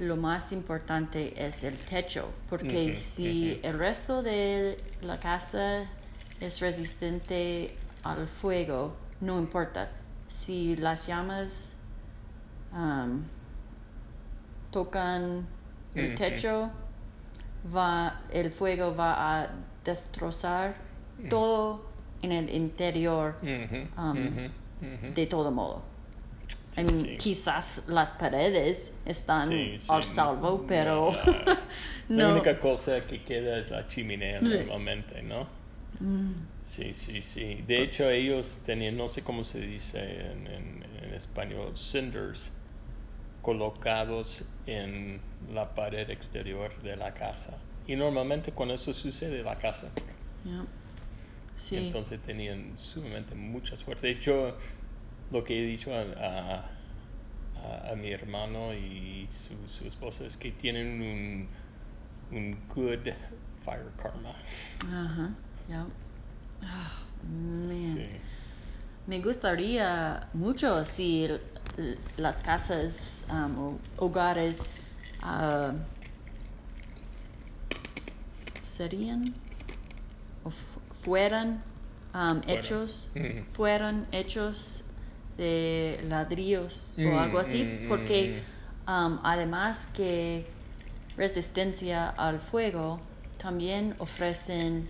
lo 0.00 0.16
más 0.16 0.50
importante 0.52 1.34
es 1.36 1.62
el 1.62 1.76
techo, 1.76 2.30
porque 2.48 2.94
si 2.94 3.60
el 3.62 3.78
resto 3.78 4.22
de 4.22 4.82
la 5.02 5.20
casa 5.20 5.84
es 6.40 6.60
resistente 6.60 7.76
al 8.02 8.26
fuego, 8.26 8.96
no 9.20 9.38
importa. 9.38 9.90
Si 10.26 10.74
las 10.76 11.06
llamas 11.06 11.76
um, 12.72 13.24
tocan 14.70 15.46
el 15.94 16.14
techo, 16.14 16.70
va, 17.76 18.22
el 18.32 18.50
fuego 18.50 18.94
va 18.94 19.42
a 19.42 19.50
destrozar 19.84 20.76
todo 21.28 21.84
en 22.22 22.32
el 22.32 22.48
interior 22.54 23.36
Um, 23.98 25.12
de 25.14 25.26
todo 25.26 25.50
modo. 25.50 25.82
I 26.76 26.84
mean, 26.84 27.04
sí. 27.04 27.16
quizás 27.18 27.84
las 27.88 28.10
paredes 28.12 28.92
están 29.04 29.48
Sí, 29.48 29.76
sí, 29.80 29.86
al 29.88 30.04
salvo, 30.04 30.64
pero 30.66 31.10
La 32.08 32.28
no. 32.28 32.32
única 32.32 32.58
cosa 32.58 33.06
que 33.06 33.22
queda 33.24 33.58
es 33.58 33.70
la 33.70 33.86
chimenea 33.88 34.40
normalmente, 34.40 35.22
¿no? 35.22 35.46
Mm. 36.00 36.32
Sí, 36.62 36.94
sí, 36.94 37.20
sí. 37.22 37.62
De 37.66 37.82
hecho, 37.82 38.08
ellos 38.08 38.60
tenían, 38.64 38.96
no 38.96 39.08
sé 39.08 39.22
cómo 39.22 39.44
se 39.44 39.60
dice 39.60 39.98
en, 40.00 40.46
en- 40.46 40.84
en 41.02 41.14
español, 41.14 41.76
cinders 41.76 42.50
colocados 43.42 44.44
en 44.66 45.20
la 45.52 45.74
pared 45.74 46.08
exterior 46.10 46.80
de 46.82 46.96
la 46.96 47.14
casa. 47.14 47.58
Y 47.86 47.96
normalmente 47.96 48.52
cuando 48.52 48.74
eso 48.74 48.92
sucede, 48.92 49.42
la 49.42 49.56
casa. 49.58 49.90
Yeah. 50.44 50.64
Sí. 51.56 51.76
Entonces 51.76 52.20
tenían 52.20 52.78
sumamente 52.78 53.34
mucha 53.34 53.76
suerte. 53.76 54.06
De 54.06 54.12
hecho, 54.14 54.56
lo 55.30 55.44
que 55.44 55.58
he 55.62 55.66
dicho 55.66 55.92
a, 55.94 56.00
a- 56.02 57.90
a- 57.92 57.94
mi 57.96 58.10
hermano 58.10 58.72
y 58.74 59.28
su, 59.30 59.54
su 59.68 59.86
esposa 59.86 60.24
es 60.24 60.36
que 60.36 60.50
tienen 60.52 61.00
un, 61.02 61.48
un 62.36 62.56
good 62.74 63.06
fire 63.64 63.90
karma. 64.02 64.30
Ajá. 64.90 65.30
Yeah. 65.68 65.86
Ah, 66.62 67.02
man. 67.22 67.96
Sí. 67.96 68.06
Me 69.06 69.20
gustaría 69.20 70.28
mucho 70.32 70.84
si 70.84 71.28
las 72.16 72.42
casas 72.42 73.16
um, 73.30 73.58
o 73.58 73.78
hogares 73.98 74.62
ah, 75.22 75.72
serían 78.62 79.34
o 80.44 80.50
fu- 80.50 80.80
fueran 81.00 81.62
um, 82.14 82.40
hechos 82.46 83.10
fueran 83.48 84.06
hechos 84.12 84.84
de 85.36 86.00
ladrillos 86.08 86.94
Mm, 86.96 87.06
o 87.06 87.18
algo 87.18 87.38
así 87.38 87.64
mm, 87.64 87.88
porque 87.88 88.34
um, 88.86 89.18
además 89.22 89.88
que 89.94 90.46
resistencia 91.16 92.08
al 92.10 92.40
fuego 92.40 93.00
también 93.38 93.94
ofrecen 93.98 94.88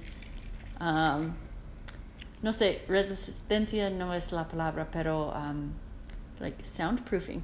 um, 0.80 1.30
no 2.42 2.52
sé 2.52 2.82
resistencia 2.88 3.90
no 3.90 4.14
es 4.14 4.32
la 4.32 4.48
palabra 4.48 4.88
pero 4.90 5.32
um, 5.32 5.70
like 6.40 6.64
soundproofing 6.64 7.42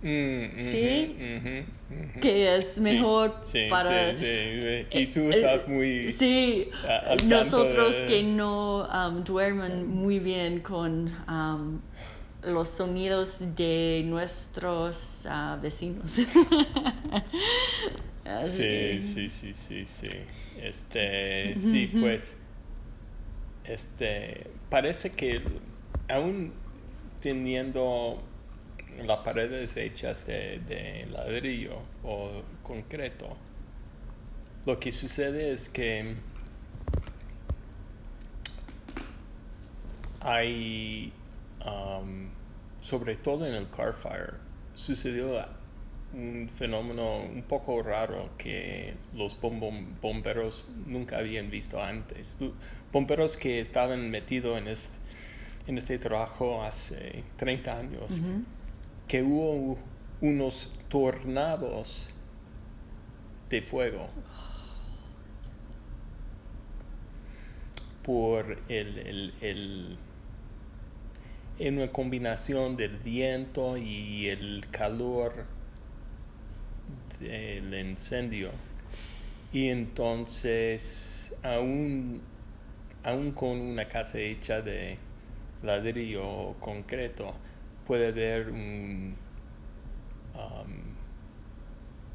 Mm, 0.00 0.60
ujú, 0.60 0.64
Sí. 0.64 1.16
ujú. 1.90 2.20
que 2.20 2.54
es 2.56 2.74
Sí, 2.74 2.80
mejor 2.80 3.34
sí, 3.42 3.66
para 3.68 4.12
sí, 4.12 4.16
sí. 4.20 4.86
Y 4.96 5.06
tú 5.08 5.28
estás 5.32 5.66
muy... 5.66 6.12
Sí, 6.12 6.70
a- 6.86 7.16
nosotros 7.24 7.96
de- 7.96 8.06
que 8.06 8.22
no 8.22 8.86
um, 8.86 9.24
duermen 9.24 9.88
muy 9.88 10.20
bien 10.20 10.60
con 10.60 11.10
um, 11.28 11.80
los 12.48 12.68
sonidos 12.68 13.38
de 13.56 14.02
nuestros 14.06 15.26
ah, 15.26 15.58
vecinos. 15.60 16.18
Sí, 18.40 18.66
que- 18.66 19.02
sí, 19.02 19.30
sí, 19.30 19.54
sí, 19.54 19.84
sí. 19.86 20.08
Este, 20.56 21.54
sí, 21.56 21.86
pues, 21.98 22.36
este, 23.64 24.46
parece 24.68 25.12
que 25.14 25.60
aún 26.08 26.52
teniendo 27.20 28.22
las 29.06 29.18
paredes 29.20 29.76
hechas 29.76 30.26
de, 30.26 30.60
de 30.60 31.06
ladrillo 31.06 31.82
o 32.02 32.42
concreto, 32.62 33.36
lo 34.64 34.78
que 34.78 34.92
sucede 34.92 35.52
es 35.52 35.68
que 35.68 36.16
hay, 40.20 41.12
um, 41.64 42.30
sobre 42.88 43.16
todo 43.16 43.46
en 43.46 43.54
el 43.54 43.68
car 43.68 43.92
fire, 43.94 44.34
sucedió 44.74 45.44
un 46.14 46.48
fenómeno 46.54 47.18
un 47.18 47.42
poco 47.42 47.82
raro 47.82 48.30
que 48.38 48.94
los 49.14 49.38
bom- 49.38 49.60
bom- 49.60 49.86
bomberos 50.00 50.70
nunca 50.86 51.18
habían 51.18 51.50
visto 51.50 51.82
antes. 51.82 52.38
Bomberos 52.90 53.36
que 53.36 53.60
estaban 53.60 54.10
metidos 54.10 54.56
en 54.58 54.68
este, 54.68 54.96
en 55.66 55.76
este 55.76 55.98
trabajo 55.98 56.62
hace 56.62 57.24
30 57.36 57.78
años, 57.78 58.22
que 59.06 59.22
hubo 59.22 59.76
unos 60.22 60.72
tornados 60.88 62.08
de 63.50 63.60
fuego 63.60 64.06
por 68.02 68.58
el, 68.68 68.98
el, 68.98 69.34
el- 69.42 69.98
en 71.58 71.78
una 71.78 71.88
combinación 71.92 72.76
del 72.76 72.96
viento 72.98 73.76
y 73.76 74.28
el 74.28 74.66
calor 74.70 75.44
del 77.20 77.74
incendio 77.74 78.50
y 79.52 79.68
entonces 79.68 81.34
aún 81.42 82.20
aún 83.02 83.32
con 83.32 83.58
una 83.60 83.86
casa 83.88 84.18
hecha 84.18 84.60
de 84.62 84.98
ladrillo 85.62 86.26
o 86.28 86.54
concreto 86.60 87.34
puede 87.86 88.08
haber 88.08 88.50
un 88.50 89.16
um, 90.34 90.70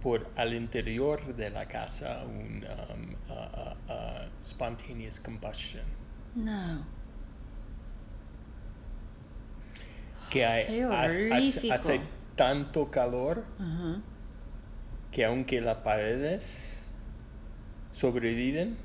por 0.01 0.27
al 0.35 0.53
interior 0.53 1.35
de 1.35 1.49
la 1.49 1.65
casa 1.65 2.23
un 2.25 2.63
um, 2.65 3.15
a- 3.35 3.75
a 3.89 4.29
spontaneous 4.43 5.19
combustion 5.19 5.83
No. 6.35 6.85
Que 10.33 10.45
hay, 10.47 10.81
hace, 11.71 12.01
tanto 12.35 12.89
calor 12.89 13.43
que 15.11 15.25
aunque 15.25 15.61
las 15.61 15.77
paredes 15.77 16.87
sobreviven 17.91 18.75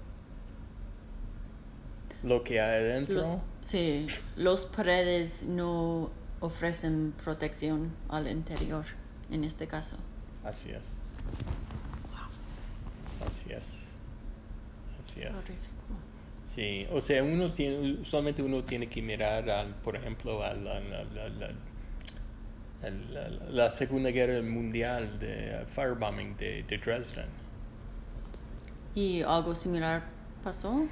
lo 2.22 2.44
que 2.44 2.60
hay 2.60 2.82
adentro 2.82 3.16
Los, 3.16 3.28
sí, 3.62 4.06
los 4.36 4.66
paredes 4.66 5.44
no 5.44 6.10
ofrecen 6.40 7.14
protección 7.24 7.94
al 8.10 8.28
interior 8.28 8.84
en 9.30 9.44
este 9.44 9.66
caso. 9.66 9.96
así 10.44 10.70
es. 10.70 10.98
Así 13.26 13.52
es. 13.52 13.86
Así 15.00 15.22
es. 15.22 15.77
Sí, 16.48 16.86
o 16.90 17.00
sea, 17.00 17.22
uno 17.22 17.52
tiene, 17.52 18.00
usualmente 18.00 18.42
uno 18.42 18.62
tiene 18.64 18.88
que 18.88 19.02
mirar, 19.02 19.48
al, 19.50 19.74
por 19.76 19.94
ejemplo, 19.96 20.42
a 20.42 20.54
la, 20.54 20.80
la- 20.80 21.04
la- 21.04 21.28
la- 21.28 21.54
al- 22.82 23.14
la- 23.14 23.28
la 23.50 23.68
Segunda 23.70 24.10
Guerra 24.10 24.42
Mundial 24.42 25.18
de 25.20 25.64
firebombing 25.66 26.36
de, 26.36 26.64
de 26.64 26.78
Dresden. 26.78 27.28
¿Y 28.94 29.22
algo 29.22 29.54
similar 29.54 30.04
pasó? 30.42 30.88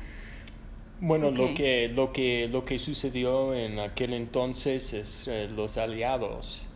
Bueno, 0.99 1.31
lo, 1.31 1.53
que, 1.53 1.89
lo, 1.91 2.13
que, 2.13 2.49
lo 2.51 2.65
que 2.65 2.79
sucedió 2.79 3.55
en 3.55 3.79
aquel 3.79 4.15
entonces 4.15 4.95
es 4.95 5.29
eh, 5.29 5.49
los 5.55 5.77
aliados, 5.77 6.69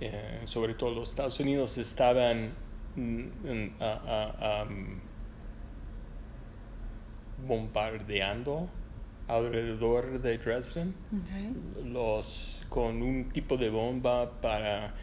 eh, 0.00 0.42
sobre 0.46 0.74
todo 0.74 0.90
los 0.94 1.10
Estados 1.10 1.38
Unidos, 1.40 1.76
estaban 1.76 2.54
mm, 2.94 3.20
mm, 3.44 3.70
bombardeando 7.46 8.68
alrededor 9.26 10.20
de 10.20 10.38
Dresden. 10.38 10.94
Okay. 11.22 11.54
los 11.84 12.64
con 12.68 13.02
un 13.02 13.28
tipo 13.30 13.56
de 13.56 13.70
bomba 13.70 14.30
para 14.40 14.94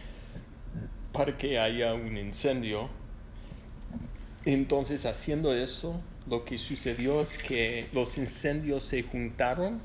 para 1.11 1.37
que 1.37 1.57
haya 1.57 1.93
un 1.93 2.17
incendio 2.17 2.89
entonces 4.43 5.05
haciendo 5.05 5.53
eso 5.53 5.99
lo 6.27 6.43
que 6.45 6.57
sucedió 6.57 7.21
es 7.21 7.37
que 7.37 7.87
los 7.93 8.17
incendios 8.17 8.83
se 8.83 9.03
juntaron 9.03 9.79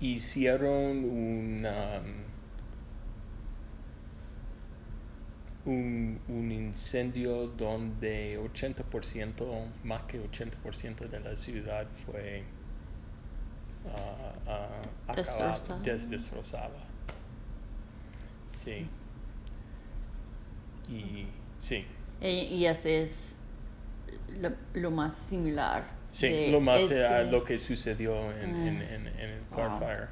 hicieron 0.00 1.04
un 1.04 1.66
um, 1.66 2.37
un, 5.66 6.20
un 6.28 6.50
incendio 6.52 7.48
donde 7.48 8.38
80%, 8.40 9.66
más 9.84 10.02
que 10.02 10.22
80% 10.22 11.08
de 11.08 11.20
la 11.20 11.36
ciudad 11.36 11.86
fue 12.06 12.44
acabado, 15.06 15.14
Destrozada. 15.16 15.80
des- 15.82 16.10
destrozada. 16.10 16.70
Sí. 18.62 18.86
Y 20.90 21.26
sí, 21.56 21.84
E- 22.20 22.44
y 22.46 22.66
este 22.66 23.02
es 23.02 23.36
lo, 24.40 24.50
lo 24.74 24.90
más 24.90 25.14
similar. 25.14 25.84
sí, 26.10 26.50
lo 26.50 26.60
más 26.60 26.80
este- 26.82 27.04
eh, 27.04 27.30
lo 27.30 27.44
que 27.44 27.58
sucedió 27.58 28.32
en, 28.32 28.50
en- 28.50 28.82
en- 28.82 29.06
en 29.06 29.30
el 29.30 29.42
Car 29.54 29.70
Wow. 29.70 29.78
Fire. 29.78 30.08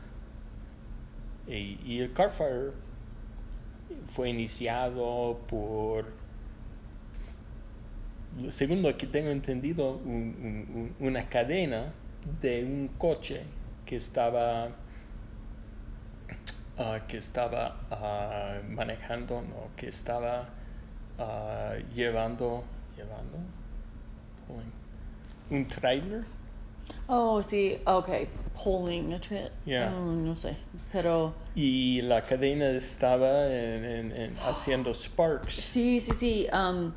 Y, 1.49 1.81
y 1.85 2.01
el 2.01 2.13
Car 2.13 2.31
Fire 2.31 2.73
fue 4.09 4.31
iniciado 4.31 5.38
por, 5.49 6.07
según 8.49 8.83
lo 8.83 8.96
que 8.96 9.07
tengo 9.07 9.31
entendido, 9.31 9.92
un- 9.96 10.37
un- 10.70 10.94
un- 11.01 11.07
una 11.09 11.29
cadena 11.29 11.92
de 12.40 12.64
un 12.64 12.88
coche 12.99 13.42
que 13.85 13.96
estaba 13.96 14.68
ah, 16.79 17.01
que 17.09 17.16
estaba 17.18 17.77
ah, 17.90 18.59
manejando, 18.68 19.42
no, 19.42 19.68
que 19.77 19.88
estaba 19.88 20.49
ah, 21.18 21.75
llevando, 21.94 22.64
llevando, 22.96 23.38
un 25.51 25.66
trailer. 25.68 26.25
Oh, 27.09 27.40
sí, 27.42 27.79
ok. 27.87 28.09
Pulling 28.64 29.12
a 29.14 29.18
tra- 29.20 29.51
Yeah. 29.66 29.92
oh, 29.94 30.12
no 30.12 30.35
sé. 30.35 30.57
Pero 30.92 31.35
Y 31.55 32.01
la 32.03 32.22
cadena 32.22 32.68
estaba 32.70 33.46
en- 33.53 33.85
en- 33.85 34.20
en 34.20 34.37
haciendo 34.46 34.92
sparks. 34.94 35.55
sí, 35.55 36.01
sí, 36.01 36.12
sí. 36.14 36.46
um, 36.53 36.92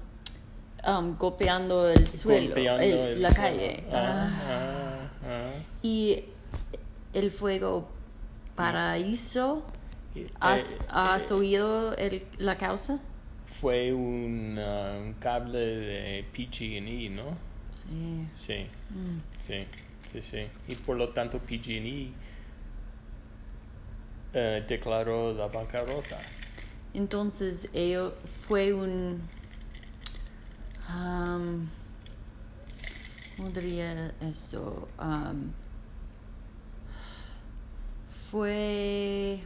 um, 0.88 1.17
golpeando 1.17 1.89
el 1.89 2.08
suelo, 2.08 2.47
golpeando 2.56 2.84
el- 2.84 2.93
el 3.13 3.21
la 3.21 3.32
suelo. 3.34 3.43
calle. 3.49 3.84
Ah, 3.91 4.30
Ah. 4.49 5.10
ah. 5.25 5.49
Y 5.82 6.23
el 7.13 7.32
fuego 7.32 7.88
paraíso. 8.56 9.63
¿Has, 10.39 10.71
eh, 10.71 10.78
has 10.89 11.32
eh, 11.32 11.34
oído 11.34 11.95
el- 11.95 12.23
la 12.39 12.56
causa? 12.56 12.99
Fue 13.62 13.93
un, 13.93 14.58
ah, 14.60 14.97
un 14.99 15.13
cable 15.13 15.60
de 15.60 16.25
PG&E, 16.34 17.10
¿no? 17.10 17.23
Sí. 17.89 18.28
Sí, 18.36 18.65
Mm. 18.93 19.19
sí, 19.45 19.65
sí, 20.13 20.21
sí. 20.21 20.47
Y 20.67 20.75
por 20.75 20.97
lo 20.97 21.10
tanto 21.10 21.39
PG&E 21.39 22.12
eh, 24.34 24.65
declaró 24.67 25.34
la 25.34 25.47
bancarrota. 25.47 26.19
Entonces, 26.93 27.67
ello 27.73 28.15
fue 28.25 28.73
un. 28.73 29.21
um, 30.89 31.67
¿Cómo 33.38 33.49
diría 33.52 34.13
esto? 34.21 34.88
Um, 34.99 35.52
fue 38.30 39.39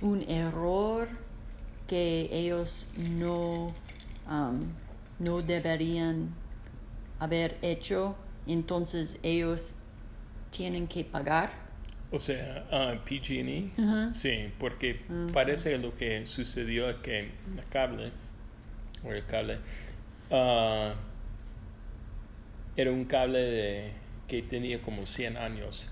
un 0.00 0.22
error 0.22 1.08
que 1.86 2.28
ellos 2.32 2.86
no, 2.96 3.72
um, 4.28 4.60
no 5.18 5.42
deberían 5.42 6.34
haber 7.18 7.56
hecho. 7.62 8.16
Entonces, 8.46 9.18
ellos 9.22 9.76
tienen 10.50 10.86
que 10.86 11.04
pagar. 11.04 11.50
O 12.12 12.20
sea, 12.20 12.66
ah, 12.70 12.94
PG&E, 13.04 13.70
sí, 14.14 14.52
porque 14.58 15.00
Ah, 15.10 15.26
parece 15.32 15.70
que 15.72 15.78
lo 15.78 15.96
que 15.96 16.26
sucedió 16.26 16.88
es 16.88 16.96
que 16.96 17.18
el 17.20 17.30
cable, 17.70 18.12
o 19.04 19.12
el 19.12 19.24
cable, 19.26 19.58
ah, 20.30 20.94
era 22.76 22.92
un 22.92 23.04
cable 23.06 23.38
de- 23.38 23.92
que 24.28 24.42
tenía 24.42 24.80
como 24.82 25.06
100 25.06 25.36
años. 25.36 25.88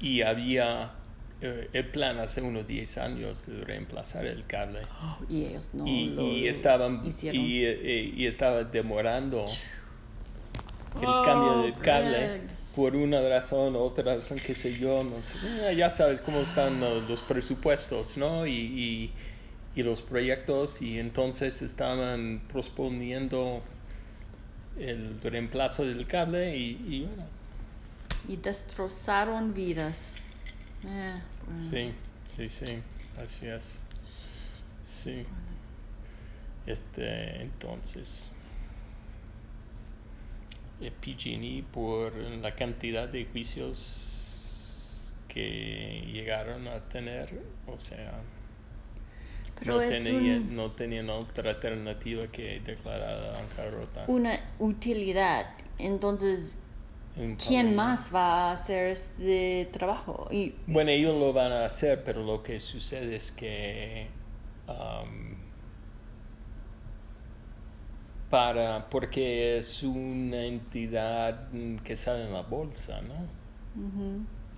Y 0.00 0.22
había 0.22 0.92
el 1.40 1.88
plan 1.90 2.18
hace 2.18 2.40
unos 2.42 2.66
10 2.66 2.98
años 2.98 3.46
de 3.46 3.64
reemplazar 3.64 4.24
el 4.26 4.46
cable. 4.46 4.80
Oh, 5.02 5.18
y 5.28 5.44
ellos 5.46 5.70
no 5.74 5.86
y, 5.86 6.06
lo 6.06 6.22
y 6.32 6.48
estaban 6.48 7.04
hicieron. 7.04 7.40
y, 7.40 7.64
eh, 7.64 8.12
y 8.16 8.26
estaba 8.26 8.64
demorando 8.64 9.44
el 11.00 11.06
Oh, 11.06 11.22
cambio 11.24 11.58
del 11.62 11.74
cable 11.80 12.18
Greg. 12.18 12.42
por 12.74 12.96
una 12.96 13.20
razón 13.28 13.76
otra 13.76 14.14
razón 14.16 14.38
qué 14.44 14.54
sé 14.54 14.76
yo 14.78 15.02
no 15.04 15.22
sé. 15.22 15.36
Eh, 15.70 15.76
ya 15.76 15.90
sabes 15.90 16.20
cómo 16.20 16.40
están 16.40 16.80
los, 16.80 17.20
presupuestos 17.22 18.16
no 18.16 18.46
y, 18.46 18.52
y, 18.52 19.12
y 19.74 19.82
los 19.82 20.02
proyectos 20.02 20.80
y 20.82 20.98
entonces 20.98 21.62
estaban 21.62 22.42
posponiendo 22.52 23.62
el 24.78 25.20
reemplazo 25.22 25.84
del 25.84 26.06
cable 26.06 26.56
y, 26.56 26.80
y 26.88 27.00
bueno 27.06 27.24
y 28.26 28.36
destrozaron 28.36 29.52
vidas. 29.52 30.24
Eh, 30.86 31.20
bueno. 31.46 31.64
sí 31.70 31.94
sí 32.28 32.48
sí 32.48 32.82
así 33.22 33.46
es 33.46 33.80
sí 34.86 35.22
este 36.66 37.42
entonces 37.42 38.26
el 40.80 40.90
PG&E 40.92 41.62
por 41.72 42.14
la 42.16 42.54
cantidad 42.54 43.08
de 43.08 43.24
juicios 43.26 44.30
que 45.28 46.02
llegaron 46.12 46.68
a 46.68 46.80
tener 46.88 47.40
o 47.66 47.78
sea 47.78 48.12
Pero 49.58 49.74
no, 49.76 49.80
es 49.82 50.02
tenía- 50.04 50.36
un- 50.36 50.56
no 50.56 50.72
tenían 50.72 51.10
otra 51.10 51.50
alternativa 51.50 52.26
que 52.28 52.60
declarar 52.60 53.20
la 53.22 53.32
bancarrota 53.32 54.04
una 54.08 54.38
utilidad. 54.58 55.46
Entonces, 55.78 56.56
¿quién 57.46 57.76
más 57.76 58.14
va 58.14 58.48
a 58.50 58.52
hacer 58.52 58.88
este 58.88 59.68
trabajo? 59.72 60.28
Y 60.30 60.54
Bueno, 60.66 60.90
ellos 60.90 61.18
lo 61.18 61.32
van 61.32 61.52
a 61.52 61.64
hacer, 61.64 62.02
pero 62.04 62.22
lo 62.22 62.42
que 62.42 62.58
sucede 62.60 63.16
es 63.16 63.30
que 63.30 64.08
am, 64.66 65.36
para 68.30 68.88
porque 68.90 69.58
es 69.58 69.82
una 69.82 70.44
entidad 70.44 71.48
que 71.84 71.96
sale 71.96 72.24
en 72.24 72.32
la 72.32 72.42
bolsa, 72.42 73.00
¿no? 73.02 73.14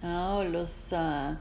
Oh, 0.02 0.44
los 0.44 0.92
ah, 0.92 1.38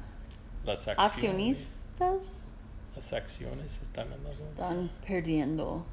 Las 0.65 0.87
acciones, 0.87 1.77
accionistas 1.97 2.53
las 2.95 3.13
acciones 3.13 3.81
están 3.81 4.11
en 4.11 4.23
la 4.23 4.31
bolsa. 4.31 4.47
están 4.49 4.89
perdiendo. 5.05 5.85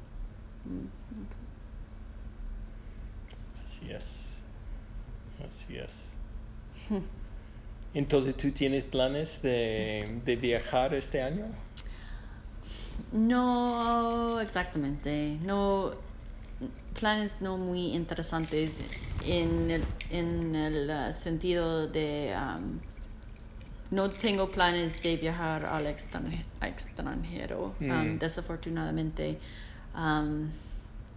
Así 3.63 3.91
es. 3.91 4.32
Así 5.47 5.77
es. 5.77 5.93
Entonces, 7.93 8.35
¿tú 8.35 8.51
tienes 8.51 8.83
planes 8.83 9.41
de, 9.41 10.19
de 10.25 10.35
viajar 10.35 10.93
este 10.93 11.21
año? 11.21 11.45
No 13.11 14.39
exactamente, 14.41 15.37
no 15.43 15.91
planes 16.99 17.41
no 17.41 17.57
muy 17.57 17.93
interesantes 17.93 18.79
en 19.25 19.69
el, 19.71 19.83
en 20.11 20.55
el 20.55 20.89
ah, 20.89 21.13
sentido 21.13 21.87
de 21.87 22.33
um, 22.35 22.79
no 23.91 24.09
tengo 24.09 24.49
planes 24.49 25.01
de 25.03 25.17
viajar 25.17 25.65
al 25.65 25.85
extranje- 25.87 26.45
extranjero, 26.61 27.75
um, 27.81 27.87
Mm. 27.87 28.17
desafortunadamente. 28.19 29.37
Um, 29.95 30.49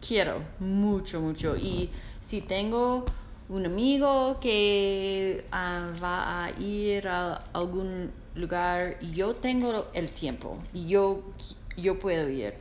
quiero 0.07 0.43
mucho, 0.61 1.21
mucho. 1.23 1.57
Y 1.57 1.89
si 2.21 2.43
tengo 2.43 3.05
un 3.49 3.65
amigo 3.67 4.39
que 4.41 5.45
ah, 5.53 5.89
va 6.03 6.45
a 6.47 6.51
ir 6.61 7.07
a 7.09 7.37
algún 7.53 8.11
lugar, 8.35 8.99
yo 9.15 9.35
tengo 9.37 9.87
el 9.95 10.11
tiempo 10.11 10.59
y 10.75 10.87
yo, 10.89 11.23
yo 11.77 11.99
puedo 11.99 12.29
ir. 12.29 12.55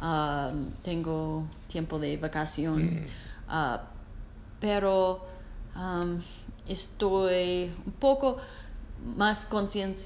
Ah, 0.00 0.50
tengo 0.82 1.46
tiempo 1.68 1.98
de 1.98 2.16
vacación. 2.16 3.06
Ah, 3.48 3.82
pero 4.60 5.24
um, 5.76 6.18
estoy 6.66 7.70
un 7.86 7.92
poco 7.92 8.36
más 9.16 9.46
consciente, 9.46 10.00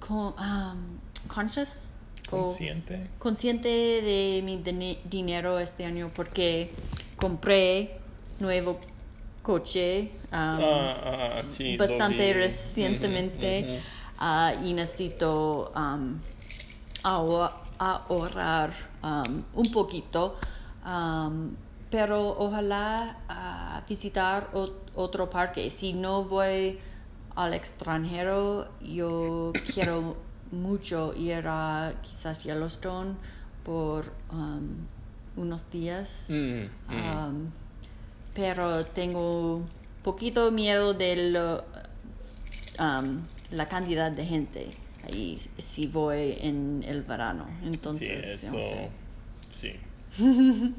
con, 0.00 0.34
um, 0.38 0.98
conscious 1.32 1.92
o- 2.30 2.42
Consciente. 2.44 3.08
consciente 3.18 3.68
de 3.68 4.42
mi 4.44 4.58
dine- 4.58 4.98
dinero 5.08 5.58
este 5.60 5.84
año 5.84 6.10
porque 6.14 6.70
compré 7.16 7.98
nuevo 8.40 8.78
coche 9.46 10.10
um, 10.32 10.58
Ah, 10.60 10.94
ah, 11.04 11.42
sí, 11.46 11.76
bastante 11.76 12.32
recientemente 12.34 13.80
ah, 14.18 14.52
y 14.64 14.72
necesito 14.74 15.70
um, 15.76 16.18
ahor- 17.04 17.52
ahorrar 17.78 18.70
um, 19.04 19.42
un 19.54 19.70
poquito 19.70 20.36
um, 20.84 21.54
pero 21.90 22.34
ojalá 22.38 23.16
ah, 23.28 23.82
visitar 23.88 24.50
ot- 24.52 24.74
otro 24.96 25.30
parque. 25.30 25.70
Si 25.70 25.92
no 25.92 26.24
voy 26.24 26.78
al 27.36 27.54
extranjero 27.54 28.66
yo 28.82 29.52
quiero 29.72 30.16
mucho 30.50 31.12
ir 31.14 31.44
a 31.46 31.92
quizás 32.02 32.42
Yellowstone 32.42 33.14
por 33.64 34.10
unos 35.36 35.70
días, 35.70 36.26
Mm, 36.30 36.66
mm. 36.88 37.52
Pero 38.36 38.84
tengo 38.84 39.62
poquito 40.04 40.50
miedo 40.52 40.92
de 40.94 41.30
lo, 41.30 41.64
um, 42.78 43.22
la 43.50 43.66
cantidad 43.66 44.12
de 44.12 44.24
gente 44.26 44.70
ahí 45.08 45.38
si 45.58 45.86
voy 45.86 46.36
en 46.40 46.84
el 46.86 47.02
verano. 47.02 47.46
sí, 47.60 47.66
Entonces, 47.66 48.44
eso. 48.44 48.52
no 48.54 48.62
sé. 48.62 48.90
Sí. 49.58 49.72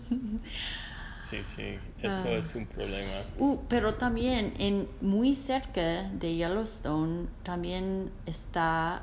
sí, 1.30 1.38
sí. 1.43 1.78
Eso 2.02 2.24
Ah. 2.28 2.32
es 2.34 2.56
un 2.56 2.67
problema. 2.67 3.12
Uh, 3.39 3.58
pero 3.67 3.96
también 3.96 4.54
en 4.60 4.88
muy 5.02 5.34
cerca 5.34 6.04
de 6.04 6.36
Yellowstone 6.36 7.28
también 7.43 8.12
está 8.28 9.02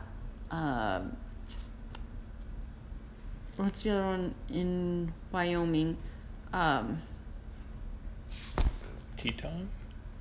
ah, 0.50 1.02
¿cómo 3.56 3.70
se 3.74 3.88
llama? 3.90 4.30
en 4.50 5.12
Wyoming 5.32 5.96
um, 6.52 6.96
Teton. 9.20 9.68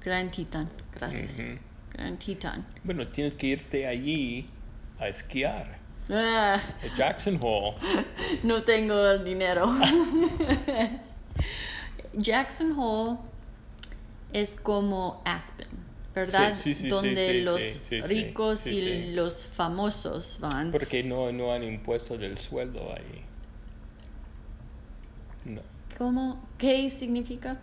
Gran 0.03 0.31
Teton 0.31 0.69
gracias 0.93 1.39
Ujú. 1.39 1.57
Gran 1.93 2.17
Teton 2.17 2.65
Bueno, 2.83 3.07
tienes 3.07 3.35
que 3.35 3.47
irte 3.47 3.87
allí 3.87 4.49
a 4.99 5.07
esquiar. 5.07 5.77
Ah, 6.09 6.61
A 6.81 6.95
Jackson 6.95 7.39
Hole. 7.41 7.75
no 8.43 8.63
tengo 8.63 9.09
el 9.11 9.23
dinero 9.23 9.65
Jackson 12.13 12.73
Hole 12.77 13.17
es 14.33 14.55
como 14.55 15.21
Aspen 15.25 15.83
¿verdad? 16.13 16.55
Sí, 16.55 16.73
sí, 16.73 16.83
sí, 16.83 16.89
donde 16.89 17.41
los 17.41 17.89
ricos 18.07 18.67
y 18.67 19.13
los 19.13 19.47
famosos 19.47 20.37
van 20.39 20.71
Porque 20.71 21.03
no, 21.03 21.31
no 21.31 21.51
han 21.53 21.63
impuesto 21.63 22.17
del 22.17 22.37
sueldo 22.37 22.93
ahí. 22.95 23.23
No. 25.45 25.61
¿Cómo? 25.97 26.47
¿Qué 26.57 26.89
significa? 26.89 27.59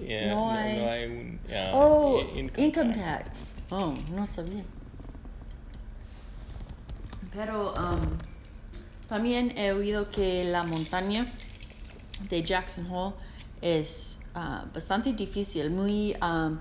Yeah, 0.00 0.34
No 0.34 0.50
hay- 0.50 0.78
no 0.78 0.90
hay 0.90 1.06
un 1.06 1.40
oh, 1.74 2.20
income, 2.56 2.92
tax. 2.92 3.58
Oh, 3.70 3.94
no 4.10 4.26
sabía. 4.26 4.64
Pero 7.34 7.72
um, 7.74 8.00
también 9.08 9.56
he 9.56 9.72
oído 9.72 10.10
que 10.10 10.44
la 10.44 10.64
montaña 10.64 11.26
de 12.28 12.42
Jackson 12.42 12.86
Hole 12.90 13.14
es 13.62 14.20
ah, 14.34 14.64
bastante 14.74 15.12
difícil, 15.12 15.70
muy 15.70 16.14
um, 16.22 16.58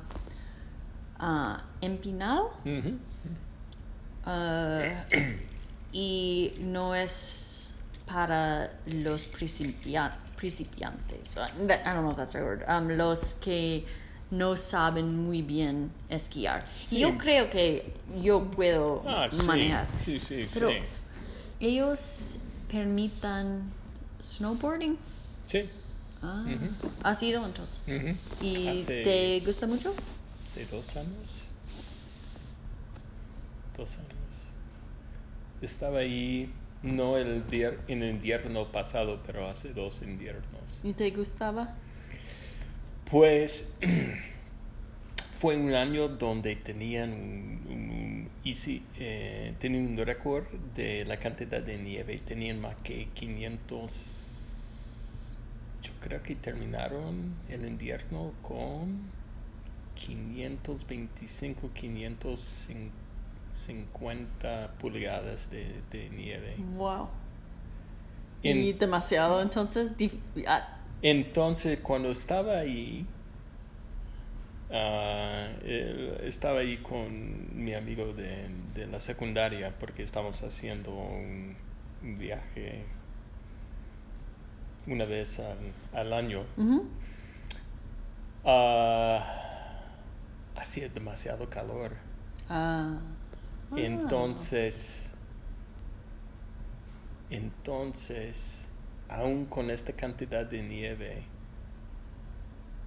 ah, 1.20 1.64
empinado 1.82 2.52
ah, 4.26 4.82
y 5.92 6.54
no 6.60 6.96
es 6.96 7.76
para 8.06 8.72
los 8.86 9.26
principia- 9.28 10.18
principiantes. 10.52 11.38
Uh, 11.38 11.42
I 11.72 11.94
don't 11.94 12.04
know 12.04 12.12
if 12.12 12.18
that's 12.18 12.34
the 12.34 12.40
word. 12.40 12.64
Um, 12.68 12.90
los 12.98 13.36
que 13.40 13.86
no 14.32 14.56
saben 14.56 15.24
muy 15.24 15.42
bien 15.44 15.92
esquiar. 16.10 16.64
Sí. 16.84 17.00
Yo 17.00 17.18
creo 17.18 17.50
que 17.52 17.94
yo 18.22 18.50
puedo 18.50 19.04
Ah, 19.08 19.30
manejar. 19.46 19.86
Sí, 20.04 20.20
sí, 20.20 20.48
Pero 20.54 20.70
sí. 20.70 20.78
ellos 21.60 22.38
permitan 22.72 23.72
snowboarding. 24.22 24.98
Sí. 25.46 25.70
Ah, 26.24 26.46
¿Ha 27.04 27.16
sido 27.16 27.46
entonces? 27.46 28.16
¿Y 28.42 28.68
Hace- 28.68 29.04
te 29.04 29.42
gusta 29.46 29.68
mucho? 29.68 29.94
¿Hace 30.44 30.66
dos 30.66 30.96
años? 30.98 31.50
Dos 33.78 33.98
años. 33.98 34.08
Estaba 35.62 36.00
ahí, 36.00 36.52
no 36.84 37.18
el 37.18 37.44
en 37.88 38.04
el 38.04 38.10
invierno 38.10 38.72
pasado, 38.72 39.22
pero 39.26 39.48
hace 39.48 39.74
dos 39.74 40.02
inviernos. 40.02 40.80
¿Y 40.84 40.94
te 40.94 41.10
gustaba? 41.12 41.76
Pues 43.10 43.74
fue 45.40 45.56
un 45.58 45.74
año 45.74 46.08
donde 46.08 46.56
tenían 46.56 47.12
un, 47.14 47.62
un- 47.70 48.30
easy, 48.44 48.84
eh, 48.98 49.54
tenían 49.60 49.88
un 49.88 49.98
récord 50.06 50.46
de 50.76 51.06
la 51.06 51.18
cantidad 51.18 51.62
de 51.62 51.78
nieve. 51.78 52.18
Tenían 52.20 52.60
más 52.60 52.76
que 52.84 53.08
500. 53.14 54.18
Yo 55.84 55.92
creo 56.00 56.22
que 56.24 56.36
terminaron 56.36 57.34
el 57.50 57.66
invierno 57.68 58.34
con 58.42 59.00
525, 59.96 61.70
550 61.74 63.01
pulgadas 64.80 65.50
de, 65.52 65.82
de 65.92 66.10
nieve. 66.10 66.56
Wow. 66.78 67.10
En- 68.44 68.58
y 68.58 68.74
demasiado, 68.74 69.42
entonces. 69.42 69.94
ah, 70.48 70.78
Entonces, 71.02 71.80
cuando 71.80 72.10
estaba 72.12 72.58
ahí, 72.58 73.06
ah, 74.72 75.50
estaba 76.24 76.60
ahí 76.60 76.78
con 76.78 77.64
mi 77.64 77.74
amigo 77.74 78.14
de, 78.14 78.48
de 78.74 78.88
la 78.88 79.00
secundaria 79.00 79.74
porque 79.80 80.04
estábamos 80.04 80.42
haciendo 80.44 80.92
un, 80.92 81.56
viaje 82.18 82.84
una 84.88 85.06
vez 85.06 85.40
al, 85.40 85.58
al 85.94 86.14
año. 86.14 86.44
Ah, 88.44 89.24
hacía 90.56 90.90
demasiado 90.90 91.50
calor. 91.50 91.92
Ah. 92.50 93.00
Entonces, 93.76 95.12
entonces, 97.30 98.70
aún 99.08 99.48
con 99.48 99.72
esta 99.72 99.94
cantidad 99.94 100.46
de 100.46 100.62
nieve, 100.62 101.28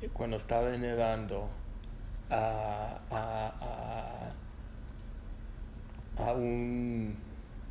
eh, 0.01 0.11
cuando 0.12 0.37
estaba 0.37 0.70
nevando, 0.77 1.51
a, 2.31 3.07
a, 3.11 4.37
a, 6.16 6.27
a 6.29 6.33
un- 6.35 7.23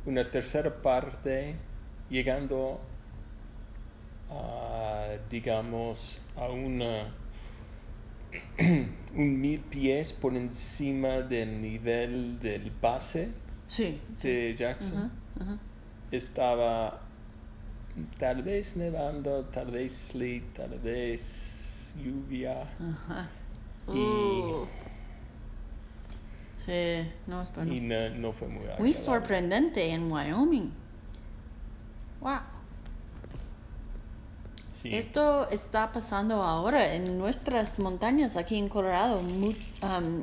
una 0.04 0.30
tercera 0.30 0.80
parte, 0.82 1.60
llegando 2.08 2.90
a, 4.28 5.18
digamos, 5.30 6.20
a 6.34 6.48
una 6.50 7.14
un 9.16 9.40
mil 9.40 9.60
pies 9.60 10.12
por 10.12 10.34
encima 10.36 11.20
del 11.22 11.60
nivel 11.60 12.38
del 12.40 12.70
base 12.70 13.28
Sí. 13.66 14.00
de 14.22 14.54
Jackson. 14.56 15.10
Estaba 16.10 17.00
tal 18.18 18.42
vez 18.42 18.76
nevando, 18.76 19.44
tal 19.46 19.70
vez 19.70 19.92
sleet, 19.92 20.42
tal 20.54 20.78
vez 20.80 21.94
lluvia. 22.02 22.62
Ajá. 22.62 23.28
Y- 23.88 23.90
Uh. 23.92 24.66
Sí, 26.64 27.06
no 27.26 27.42
es 27.42 27.54
bueno. 27.54 27.72
Y 27.74 27.80
no, 27.80 28.08
no 28.10 28.32
fue 28.32 28.48
muy 28.48 28.56
Muy 28.58 28.64
agradable. 28.68 28.92
sorprendente 28.94 29.86
en 29.90 30.10
Wyoming. 30.10 30.72
Wow. 32.22 32.38
Sí. 34.84 34.94
Esto 34.94 35.48
está 35.50 35.92
pasando 35.92 36.42
ahora 36.42 36.92
en 36.94 37.16
nuestras 37.16 37.78
montañas 37.78 38.36
aquí 38.36 38.58
en 38.58 38.68
Colorado. 38.68 39.18
Um, 39.20 40.22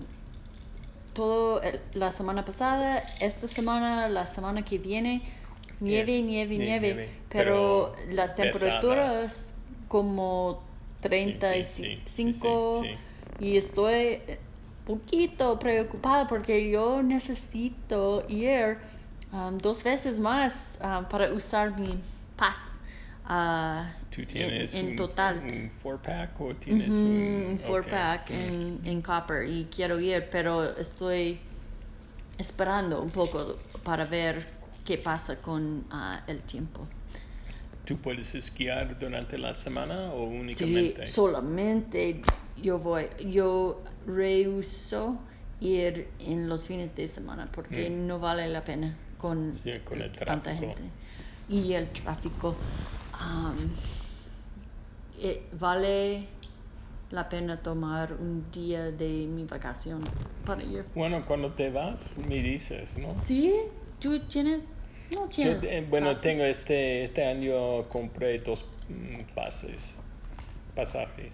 todo 1.14 1.62
el- 1.64 1.82
la 1.94 2.12
semana 2.12 2.46
pasada, 2.46 3.04
esta 3.20 3.48
semana, 3.48 4.08
la 4.08 4.28
semana 4.28 4.64
que 4.64 4.78
viene, 4.78 5.24
nieve, 5.80 6.22
nieve, 6.22 6.56
nie- 6.56 6.60
nieve. 6.60 6.88
nieve, 6.94 7.10
Pero, 7.30 7.92
pero 7.96 8.14
las 8.14 8.34
pesada. 8.34 8.52
temperaturas 8.52 9.56
como 9.88 10.62
sí, 10.98 11.02
35 11.02 12.82
sí, 12.84 12.94
sí, 12.94 13.00
y 13.46 13.58
estoy 13.58 13.94
eh, 13.96 14.40
poquito 14.86 15.58
preocupada 15.58 16.28
porque 16.28 16.70
yo 16.70 17.02
necesito 17.02 18.24
ir 18.30 18.78
um, 19.34 19.58
dos 19.58 19.84
veces 19.84 20.20
más 20.20 20.78
um, 20.84 21.06
para 21.06 21.34
usar 21.34 21.78
mi 21.80 22.00
paz. 22.38 22.78
Ah, 23.26 23.94
¿Tú 24.10 24.22
en- 24.22 24.28
tienes 24.28 24.74
en, 24.76 24.88
un, 24.90 24.96
total. 24.96 25.40
un 25.44 25.72
four 25.82 26.02
pack 26.02 26.40
o 26.42 26.56
tienes 26.56 26.90
un 26.90 27.48
un 27.52 27.58
four 27.60 27.86
pack 27.86 28.30
en, 28.32 28.80
en 28.84 29.02
copper 29.02 29.48
y 29.48 29.66
quiero 29.66 30.00
ir, 30.00 30.28
pero 30.32 30.76
estoy 30.78 31.40
esperando 32.38 33.02
un 33.02 33.10
poco 33.12 33.58
para 33.84 34.06
ver 34.06 34.48
qué 34.86 34.98
pasa 34.98 35.38
con 35.42 35.86
ah, 35.92 36.22
el 36.28 36.40
tiempo. 36.40 36.88
¿Tú 37.86 37.98
puedes 37.98 38.36
esquiar 38.36 38.98
durante 39.00 39.38
la 39.38 39.54
semana 39.54 40.12
o 40.14 40.30
Sí, 40.30 40.36
únicamente? 40.38 41.08
solamente 41.08 42.22
yo 42.58 42.78
voy, 42.80 43.08
yo 43.30 43.82
rehuso 44.06 45.20
ir 45.60 46.08
en 46.20 46.48
los 46.50 46.68
fines 46.68 46.96
de 46.96 47.08
semana 47.08 47.50
porque 47.52 47.90
no 47.90 48.20
vale 48.20 48.48
la 48.48 48.64
pena 48.64 48.96
con, 49.18 49.50
Mm. 49.50 49.54
Sí, 49.54 49.72
con 49.84 50.02
el 50.02 50.12
tanta 50.12 50.56
gente. 50.56 50.82
Y 51.50 51.74
el 51.74 51.90
tráfico. 51.90 52.56
Eh, 55.20 55.48
vale 55.60 56.28
la 57.12 57.28
pena 57.30 57.58
tomar 57.62 58.14
un 58.14 58.46
día 58.52 58.92
de 58.92 59.28
mi 59.28 59.44
vacación 59.46 60.02
para 60.46 60.64
ir. 60.64 60.86
Bueno, 60.96 61.26
cuando 61.26 61.52
te 61.52 61.70
vas, 61.70 62.18
me 62.18 62.42
dices, 62.42 62.98
¿no? 62.98 63.16
¿Sí? 63.22 63.54
¿Tú 64.00 64.20
tienes 64.22 64.88
No 65.12 65.26
Yo, 65.26 65.30
tienes. 65.30 65.64
eh, 65.64 65.86
bueno, 65.90 66.14
ca- 66.16 66.22
tengo 66.22 66.44
este, 66.44 67.04
este 67.04 67.26
año 67.26 67.88
compré 67.90 68.40
dos 68.40 68.66
mm, 68.90 69.34
pases, 69.36 69.94
pasajes. 70.76 71.34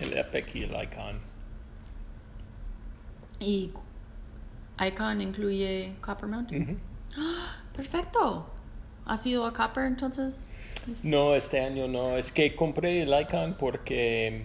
El 0.00 0.16
Epic 0.16 0.54
y 0.56 0.64
el 0.64 0.70
Icon. 0.82 1.20
Y 3.38 3.70
Icon 4.84 5.20
incluye 5.20 5.94
Copper 6.00 6.28
Mountain. 6.28 6.62
Ujú. 6.62 6.78
Perfecto. 7.76 8.46
¿Has 9.06 9.26
ido 9.26 9.44
a 9.46 9.52
Copper 9.52 9.84
entonces? 9.84 10.60
No, 11.02 11.34
este 11.34 11.60
año 11.60 11.88
no. 11.88 12.16
Es 12.16 12.32
que 12.32 12.54
compré 12.54 13.02
el 13.02 13.12
Icon 13.20 13.56
porque 13.58 14.44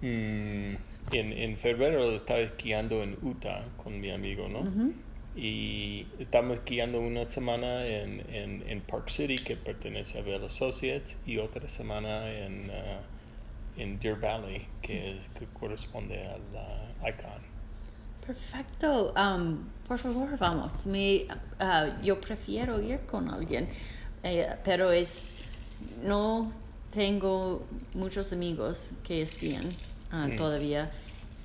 mm, 0.00 0.04
en, 0.04 1.32
en 1.32 1.56
febrero 1.56 2.04
estaba 2.12 2.40
esquiando 2.40 3.02
en 3.02 3.16
Utah 3.22 3.64
con 3.82 4.00
mi 4.00 4.10
amigo, 4.10 4.48
¿no? 4.48 4.62
Y 5.36 6.06
estábamos 6.18 6.58
esquiando 6.58 7.00
una 7.00 7.24
semana 7.24 7.86
en, 7.86 8.24
en, 8.32 8.64
en 8.68 8.80
Park 8.80 9.08
City, 9.08 9.36
que 9.36 9.56
pertenece 9.56 10.18
a 10.18 10.22
Bell 10.22 10.44
Associates, 10.44 11.20
y 11.24 11.38
otra 11.38 11.68
semana 11.68 12.28
en, 12.30 12.70
ah, 12.70 13.00
en 13.76 13.98
Deer 14.00 14.16
Valley, 14.16 14.66
que, 14.82 15.18
que 15.38 15.46
corresponde 15.58 16.26
al 16.26 16.42
Icon. 17.08 17.50
Perfecto. 18.26 19.12
Am, 19.16 19.68
por 19.86 19.98
favor, 19.98 20.36
vamos. 20.38 20.86
Me, 20.86 21.26
ah, 21.58 21.98
yo 22.02 22.20
prefiero 22.20 22.80
ir 22.80 23.00
con 23.00 23.28
alguien, 23.28 23.68
eh, 24.22 24.56
pero 24.64 24.90
es 24.90 25.34
no 26.02 26.52
tengo 26.90 27.64
muchos 27.94 28.32
amigos 28.32 28.90
que 29.04 29.22
esquían 29.22 29.74
ah, 30.10 30.28
todavía 30.36 30.90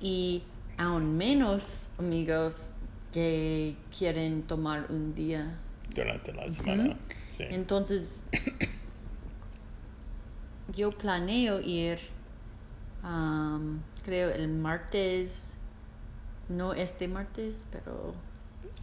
y 0.00 0.42
aún 0.76 1.16
menos 1.16 1.88
amigos 1.98 2.70
que 3.12 3.76
quieren 3.96 4.42
tomar 4.42 4.86
un 4.90 5.14
día. 5.14 5.58
durante 5.94 6.32
la 6.32 6.50
semana. 6.50 6.96
sí. 7.36 7.44
Entonces, 7.48 8.24
yo 10.76 10.90
planeo 10.90 11.60
ir, 11.60 11.98
am, 13.02 13.82
creo, 14.04 14.30
el 14.30 14.48
martes, 14.48 15.54
no 16.48 16.74
este 16.74 17.08
martes, 17.08 17.66
pero 17.72 18.14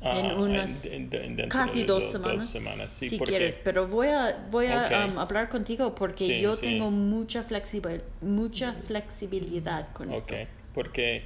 Ah, 0.06 0.20
en 0.20 0.32
unas 0.38 0.86
en- 0.86 1.04
en- 1.14 1.36
dentro 1.38 1.48
casi 1.60 1.84
dos 1.86 2.04
do- 2.04 2.12
semanas, 2.12 2.50
semanas, 2.50 2.94
sí, 2.94 3.08
si 3.08 3.18
porque- 3.18 3.32
quieres. 3.32 3.58
Pero 3.64 3.88
voy 3.88 4.08
a, 4.10 4.46
voy 4.52 4.66
a 4.68 4.86
Ok. 4.86 4.92
am, 4.92 5.18
hablar 5.20 5.48
contigo 5.48 5.96
porque 5.96 6.28
Sí, 6.28 6.42
yo 6.42 6.56
sí. 6.58 6.66
tengo 6.66 6.92
mucha, 6.92 7.48
flexibil- 7.48 8.04
mucha 8.22 8.74
flexibilidad 8.74 9.94
con 9.94 10.10
Ok, 10.10 10.16
esto. 10.32 10.36
porque 10.74 11.24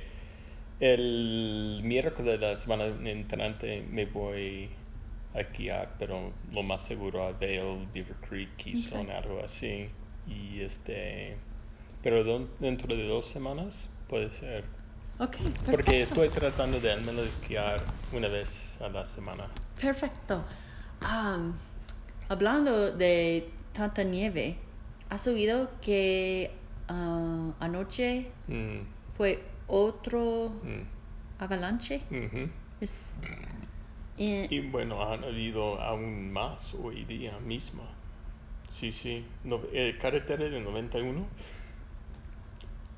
el 0.79 1.81
miércoles 1.83 2.39
de 2.39 2.47
la 2.47 2.55
semana 2.55 2.85
entrante 3.09 3.81
me 3.89 4.05
voy 4.05 4.69
a 5.33 5.41
guiar, 5.43 5.95
pero 5.97 6.31
lo 6.53 6.63
más 6.63 6.83
seguro 6.85 7.23
a 7.23 7.31
Vail, 7.31 7.87
Beaver 7.93 8.15
Creek, 8.29 8.55
Keystone, 8.57 9.11
algo 9.11 9.41
así. 9.43 9.89
Y 10.27 10.61
este, 10.61 11.37
pero 12.03 12.47
dentro 12.59 12.95
de 12.95 13.07
dos 13.07 13.25
semanas 13.25 13.89
puede 14.07 14.31
ser. 14.31 14.65
Ok, 15.19 15.35
perfecto. 15.37 15.71
Porque 15.71 16.01
estoy 16.03 16.29
tratando 16.29 16.79
de 16.79 16.91
al 16.91 17.01
menos 17.01 17.25
esquiar 17.27 17.81
una 18.11 18.27
vez 18.27 18.79
a 18.81 18.89
la 18.89 19.05
semana. 19.05 19.47
Perfecto. 19.79 20.43
Am, 21.01 21.53
hablando 22.29 22.91
de 22.91 23.49
tanta 23.73 24.03
nieve, 24.03 24.57
¿has 25.09 25.27
oído 25.27 25.71
que 25.81 26.51
ah, 26.87 27.51
anoche 27.59 28.31
Mm, 28.47 28.79
fue 29.13 29.43
otro 29.67 30.49
mm, 30.63 31.41
avalanche? 31.43 32.01
ujú. 32.11 32.49
Es, 32.79 33.13
eh, 34.17 34.47
Y 34.49 34.59
bueno, 34.59 35.03
han 35.11 35.23
habido 35.23 35.81
aún 35.81 36.31
más 36.31 36.73
hoy 36.75 37.03
día 37.05 37.37
mismo. 37.39 37.83
Sí, 38.69 38.91
sí. 38.91 39.25
No, 39.43 39.61
eh, 39.73 39.97
carretera 39.99 40.45
de 40.45 40.59
91 40.61 41.25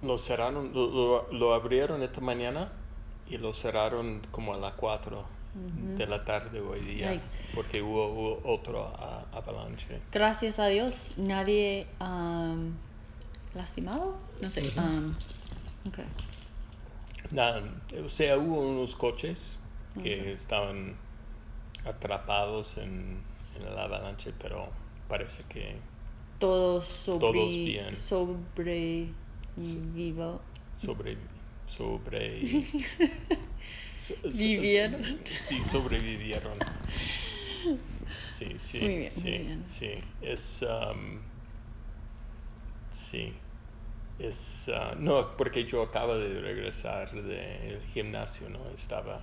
lo 0.01 0.17
cerraron, 0.17 0.71
lo, 0.73 0.87
lo- 0.89 1.31
lo 1.31 1.53
abrieron 1.53 2.01
esta 2.03 2.21
mañana 2.21 2.71
y 3.29 3.37
lo 3.37 3.53
cerraron 3.53 4.21
como 4.31 4.53
a 4.53 4.57
las 4.57 4.73
4 4.73 5.23
de 5.97 6.05
la 6.07 6.23
tarde 6.23 6.61
hoy 6.61 6.79
día 6.81 7.09
Ay. 7.09 7.21
porque 7.55 7.81
hubo, 7.81 8.07
hubo 8.07 8.41
otro 8.53 8.85
a- 8.85 9.25
avalanche. 9.33 9.99
gracias 10.11 10.59
a 10.59 10.67
Dios, 10.67 11.13
nadie 11.17 11.87
am, 11.99 12.73
lastimado. 13.55 14.17
No 14.41 14.49
sé. 14.51 14.61
ok. 15.87 15.99
Nada, 17.31 17.61
o 18.05 18.09
sea, 18.09 18.37
hubo 18.37 18.59
unos 18.61 18.95
coches 18.95 19.57
que 20.01 20.31
estaban 20.31 20.95
atrapados 21.85 22.77
en, 22.77 23.21
en 23.57 23.67
el 23.67 23.77
avalanche, 23.77 24.31
pero 24.39 24.69
parece 25.07 25.43
que 25.49 25.77
Todos 26.39 26.85
sobre, 26.85 27.19
Todos 27.19 27.33
bien. 27.33 27.97
Sobrevivo. 29.63 30.41
sobre 30.77 31.17
sobre 31.67 32.39
so- 33.95 34.15
so- 34.15 34.29
Vivieron. 34.31 35.03
sí 35.25 35.63
sobrevivieron. 35.63 36.57
Sí 38.27 38.55
sí 38.57 38.79
Muy 38.79 38.97
bien, 38.97 39.11
sí 39.11 39.21
muy 39.29 39.37
bien. 39.39 39.63
sí. 39.67 39.91
Es 40.21 40.61
um, 40.63 41.19
sí. 42.91 43.33
Es 44.17 44.69
ah, 44.73 44.95
no 44.99 45.35
porque 45.37 45.63
yo 45.65 45.81
acabo 45.83 46.17
de 46.17 46.41
regresar 46.41 47.11
del 47.11 47.81
gimnasio 47.93 48.49
no 48.49 48.65
estaba 48.75 49.21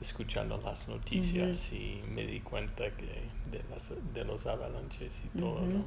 escuchando 0.00 0.60
las 0.62 0.88
noticias 0.88 1.72
y 1.72 2.02
me 2.08 2.24
di 2.26 2.40
cuenta 2.40 2.90
que 2.96 3.30
de 3.50 3.64
las 3.70 3.92
de 4.14 4.24
los 4.24 4.46
avalanches 4.46 5.22
y 5.24 5.28
todo 5.38 5.60
no 5.66 5.84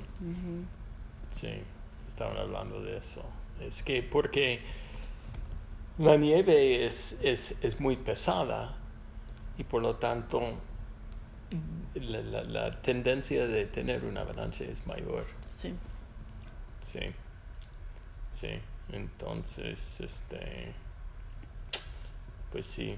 Sí, 1.31 1.49
estaban 2.11 2.37
hablando 2.37 2.81
de 2.81 2.97
eso. 2.97 3.23
Es 3.61 3.83
que 3.83 4.03
porque 4.03 4.61
la 5.97 6.17
nieve 6.17 6.85
es, 6.85 7.17
es, 7.23 7.57
es 7.63 7.79
muy 7.79 7.95
pesada 7.95 8.75
y 9.57 9.63
por 9.63 9.81
lo 9.81 9.95
tanto 9.95 10.41
la, 11.95 12.21
la- 12.21 12.43
la 12.43 12.81
tendencia 12.81 13.47
de 13.47 13.65
tener 13.65 14.03
una 14.05 14.21
avalancha 14.21 14.63
es 14.65 14.85
mayor. 14.87 15.25
Sí. 15.53 15.73
Sí, 16.85 16.99
sí. 18.29 18.49
Entonces, 18.91 20.01
este, 20.01 20.73
pues 22.51 22.65
sí. 22.65 22.97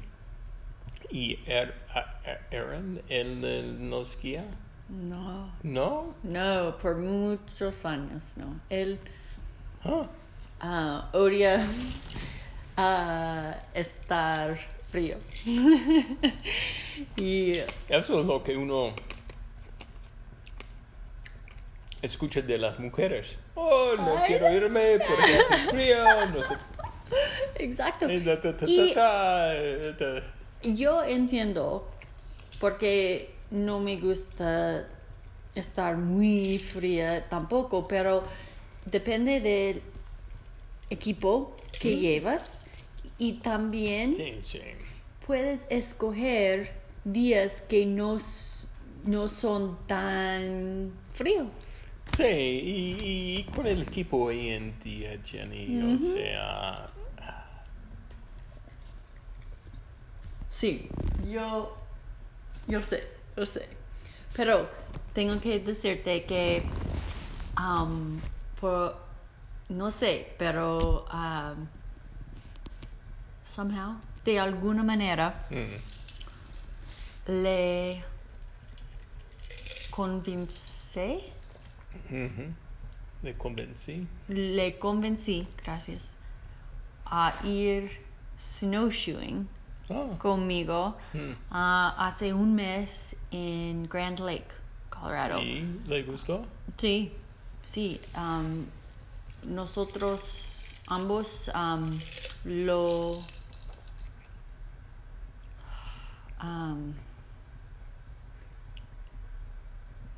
¿Y 1.12 1.38
Er- 1.46 1.76
Aaron, 2.52 3.02
él 3.10 3.90
nos 3.90 4.20
guía? 4.20 4.46
No. 4.94 5.52
¿No? 5.64 6.14
No, 6.22 6.78
por 6.78 6.98
muchos 6.98 7.84
años, 7.86 8.38
no. 8.38 8.60
Él 8.70 9.00
Ah, 9.86 10.08
ah, 10.62 11.10
odia 11.14 11.66
ah, 12.78 13.56
estar 13.74 14.58
frío. 14.90 15.18
y 17.18 17.58
Eso 17.90 18.20
es 18.20 18.26
lo 18.26 18.44
que 18.44 18.56
uno 18.56 18.94
escucha 22.02 22.42
de 22.42 22.58
las 22.58 22.80
mujeres. 22.80 23.38
Oh, 23.56 23.94
no 23.98 24.18
Ay, 24.18 24.24
quiero 24.28 24.52
irme 24.54 25.00
porque 25.00 25.36
hace 25.36 25.70
frío, 25.72 26.28
no 26.28 26.44
sé. 26.44 26.56
exacto. 27.56 28.08
Y-. 28.10 28.94
Yo 30.76 31.04
entiendo 31.04 31.90
porque 32.60 33.33
no 33.54 33.80
me 33.80 33.98
gusta 33.98 34.90
estar 35.56 35.98
muy 35.98 36.60
fría 36.60 37.30
tampoco, 37.30 37.88
pero 37.88 38.26
depende 38.86 39.40
del 39.40 39.84
equipo 40.90 41.58
que 41.80 41.98
llevas 41.98 42.62
y 43.18 43.34
también 43.42 44.14
Sí, 44.14 44.42
sí. 44.42 44.62
puedes 45.26 45.66
escoger 45.70 46.72
días 47.04 47.62
que 47.62 47.86
no, 47.86 48.18
no 49.06 49.28
son 49.28 49.78
tan 49.88 50.94
fríos. 51.12 51.48
Sí, 52.08 52.24
y, 52.26 53.40
y 53.40 53.44
con 53.50 53.66
el 53.66 53.82
equipo 53.84 54.18
hoy 54.26 54.50
en 54.50 54.80
día, 54.80 55.20
Jenny, 55.24 55.82
o 55.82 56.00
sea, 56.00 56.92
Sí, 60.50 60.92
yo, 61.18 61.76
yo 62.68 62.82
sé, 62.82 63.04
yo 63.36 63.46
sé. 63.46 63.68
Pero 64.36 64.70
tengo 65.14 65.40
que 65.40 65.60
decirte 65.60 66.26
que, 66.26 66.64
um, 67.58 68.20
por, 68.60 68.98
no 69.70 69.92
sé, 69.92 70.34
pero 70.38 71.06
um, 71.14 71.68
somehow, 73.44 73.96
de 74.26 74.40
alguna 74.40 74.84
manera, 74.84 75.36
mm, 75.50 77.32
le 77.44 78.04
convencí, 79.92 81.24
ujú, 82.10 82.54
me 83.22 83.34
convencí. 83.36 84.08
le 84.28 84.80
convencí, 84.80 85.48
gracias, 85.64 86.16
a 87.06 87.34
ir 87.44 88.02
snowshoeing 88.36 89.48
Oh. 89.90 90.18
conmigo 90.18 90.96
Mm. 91.14 91.32
ah, 91.52 91.96
hace 91.98 92.34
un 92.34 92.56
mes 92.56 93.16
en 93.32 93.88
Grand 93.90 94.20
Lake, 94.20 94.48
Colorado. 94.90 95.42
¿Y 95.42 95.80
le 95.88 96.04
gustó? 96.04 96.46
Sí, 96.78 97.12
sí. 97.66 98.00
nosotros 99.44 100.68
ambos 100.88 101.50
am, 101.54 102.00
lo... 102.46 103.20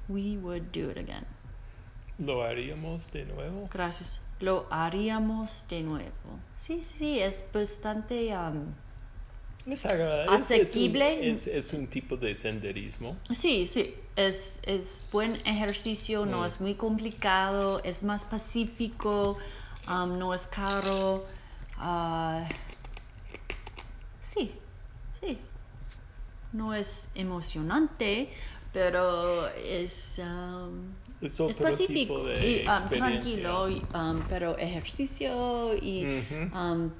we 0.08 0.38
would 0.38 0.72
do 0.72 0.90
it 0.90 0.98
again. 0.98 1.26
¿Lo 2.18 2.44
haríamos 2.44 3.12
de 3.12 3.26
nuevo? 3.26 3.68
Gracias. 3.72 4.22
Lo 4.40 4.68
haríamos 4.70 5.66
de 5.68 5.82
nuevo. 5.82 6.40
Sí, 6.58 6.84
sí, 6.84 6.96
sí. 6.98 7.20
Es 7.20 7.46
bastante... 7.54 8.34
Es 9.66 9.86
agradable. 9.86 10.36
Es- 10.36 10.52
es 10.52 10.62
Asequible. 10.70 11.32
Es, 11.32 11.74
un 11.74 11.88
tipo 11.88 12.18
de 12.18 12.36
senderismo. 12.36 13.18
Sí, 13.32 13.66
sí, 13.66 13.96
es, 14.16 14.62
es 14.64 15.08
buen 15.12 15.36
ejercicio, 15.46 16.26
no 16.26 16.42
Mm. 16.42 16.46
es 16.46 16.62
muy 16.62 16.76
complicado, 16.76 17.82
es 17.84 18.04
más 18.04 18.26
pacífico, 18.26 19.38
um, 19.90 20.18
no 20.20 20.34
es 20.34 20.46
caro. 20.48 21.26
ah, 21.78 22.48
sí, 24.22 24.52
sí. 25.20 25.38
No 26.54 26.74
es 26.74 27.10
emocionante, 27.16 28.30
pero 28.72 29.48
es, 29.50 30.20
um, 30.20 30.94
Es 31.22 31.38
es 31.40 31.58
pacífico 31.58 32.24
y 32.32 32.66
um, 32.68 32.90
tranquilo, 32.90 33.70
y, 33.70 33.82
um, 33.94 34.22
pero 34.30 34.58
ejercicio 34.58 35.76
y 35.76 36.06
Ujú. 36.20 36.58
um, 36.58 36.92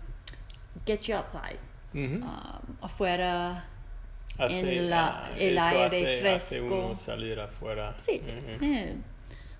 get 0.86 1.02
you 1.08 1.16
outside, 1.16 1.60
Um, 1.96 2.22
afuera. 2.82 3.66
Hace, 4.38 4.80
en 4.80 4.90
la- 4.90 5.32
el 5.38 5.58
aire 5.58 5.86
hace- 5.86 6.30
hace 6.36 6.58
fresco. 6.58 6.88
uno 6.88 6.96
salir 6.96 7.40
afuera. 7.40 7.96
Sí, 7.98 8.22
Ujú. 8.22 8.66
eh, 8.66 8.98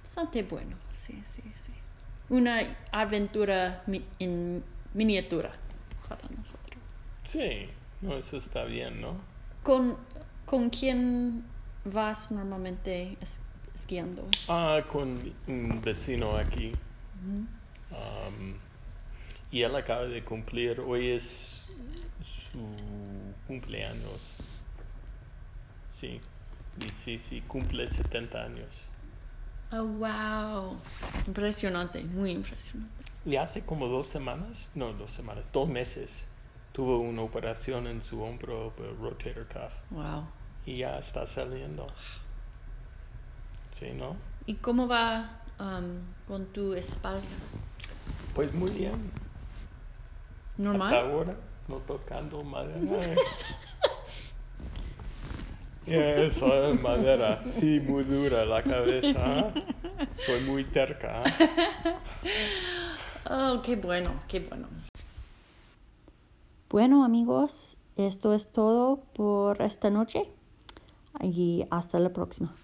bastante 0.04 0.44
bueno, 0.44 0.76
sí, 0.92 1.14
sí, 1.24 1.42
sí. 1.54 1.72
Una 2.28 2.76
aventura 2.92 3.84
mi- 3.88 4.04
en 4.20 4.62
miniatura 4.94 5.54
para 6.10 6.24
nosotros. 6.24 6.78
Sí, 7.24 7.70
no, 8.02 8.18
eso 8.18 8.36
está 8.36 8.66
bien, 8.66 9.00
¿no? 9.00 9.16
¿Con, 9.64 9.98
con 10.46 10.70
quién 10.70 11.46
vas 11.86 12.32
normalmente 12.32 13.16
es- 13.22 13.40
esquiando? 13.74 14.28
Ah, 14.50 14.82
con 14.92 15.34
un 15.48 15.82
vecino 15.82 16.36
aquí. 16.36 16.74
Um, 17.92 18.56
y 19.52 19.62
él 19.62 19.74
acaba 19.76 20.04
de 20.06 20.22
cumplir, 20.24 20.82
hoy 20.82 21.08
es 21.12 21.66
su 22.26 23.40
cumpleaños. 23.48 24.38
Sí, 25.88 26.22
y 26.78 26.92
sí, 26.92 27.20
sí, 27.20 27.42
cumple 27.42 27.88
70 27.88 28.44
años. 28.44 28.90
Oh, 29.72 29.84
wow. 29.86 30.78
Impresionante, 31.28 32.04
muy 32.04 32.32
impresionante. 32.32 33.06
Y 33.26 33.36
hace 33.38 33.66
como 33.66 33.88
dos 33.88 34.08
semanas, 34.08 34.72
no, 34.76 34.94
dos 34.94 35.12
semanas, 35.12 35.46
dos 35.52 35.68
meses, 35.68 36.28
tuvo 36.72 37.00
una 37.00 37.22
operación 37.24 37.88
en 37.88 38.04
su 38.04 38.22
hombro, 38.22 38.74
rotator 39.02 39.48
cuff, 39.48 39.74
Wow. 39.90 40.28
y 40.66 40.78
ya 40.78 40.98
está 41.00 41.26
saliendo. 41.26 41.88
Sí, 43.72 43.92
¿no? 43.94 44.16
¿Y 44.46 44.56
cómo 44.56 44.88
va 44.88 45.42
um, 45.60 46.00
con 46.28 46.46
tu 46.48 46.74
espalda? 46.74 47.22
Pues 48.34 48.54
muy 48.54 48.72
bien. 48.72 49.12
Hasta 50.54 50.64
¿Normal? 50.64 50.96
ahora, 50.96 51.36
no 51.68 51.78
tocando 51.78 52.44
madera. 52.44 53.00
Eso 55.86 56.66
es 56.66 56.82
madera, 56.82 57.44
sí, 57.44 57.80
muy 57.80 58.04
dura 58.04 58.44
la 58.44 58.64
cabeza. 58.64 59.54
Soy 60.26 60.42
muy 60.42 60.64
terca. 60.64 61.24
Oh, 63.30 63.62
qué 63.64 63.76
bueno, 63.76 64.12
qué 64.28 64.40
bueno. 64.40 64.68
Bueno 66.70 67.06
amigos, 67.06 67.78
esto 67.98 68.34
es 68.34 68.52
todo 68.52 69.04
por 69.14 69.62
esta 69.62 69.90
noche 69.90 70.30
y 71.22 71.66
hasta 71.70 72.00
la 72.00 72.10
próxima. 72.10 72.56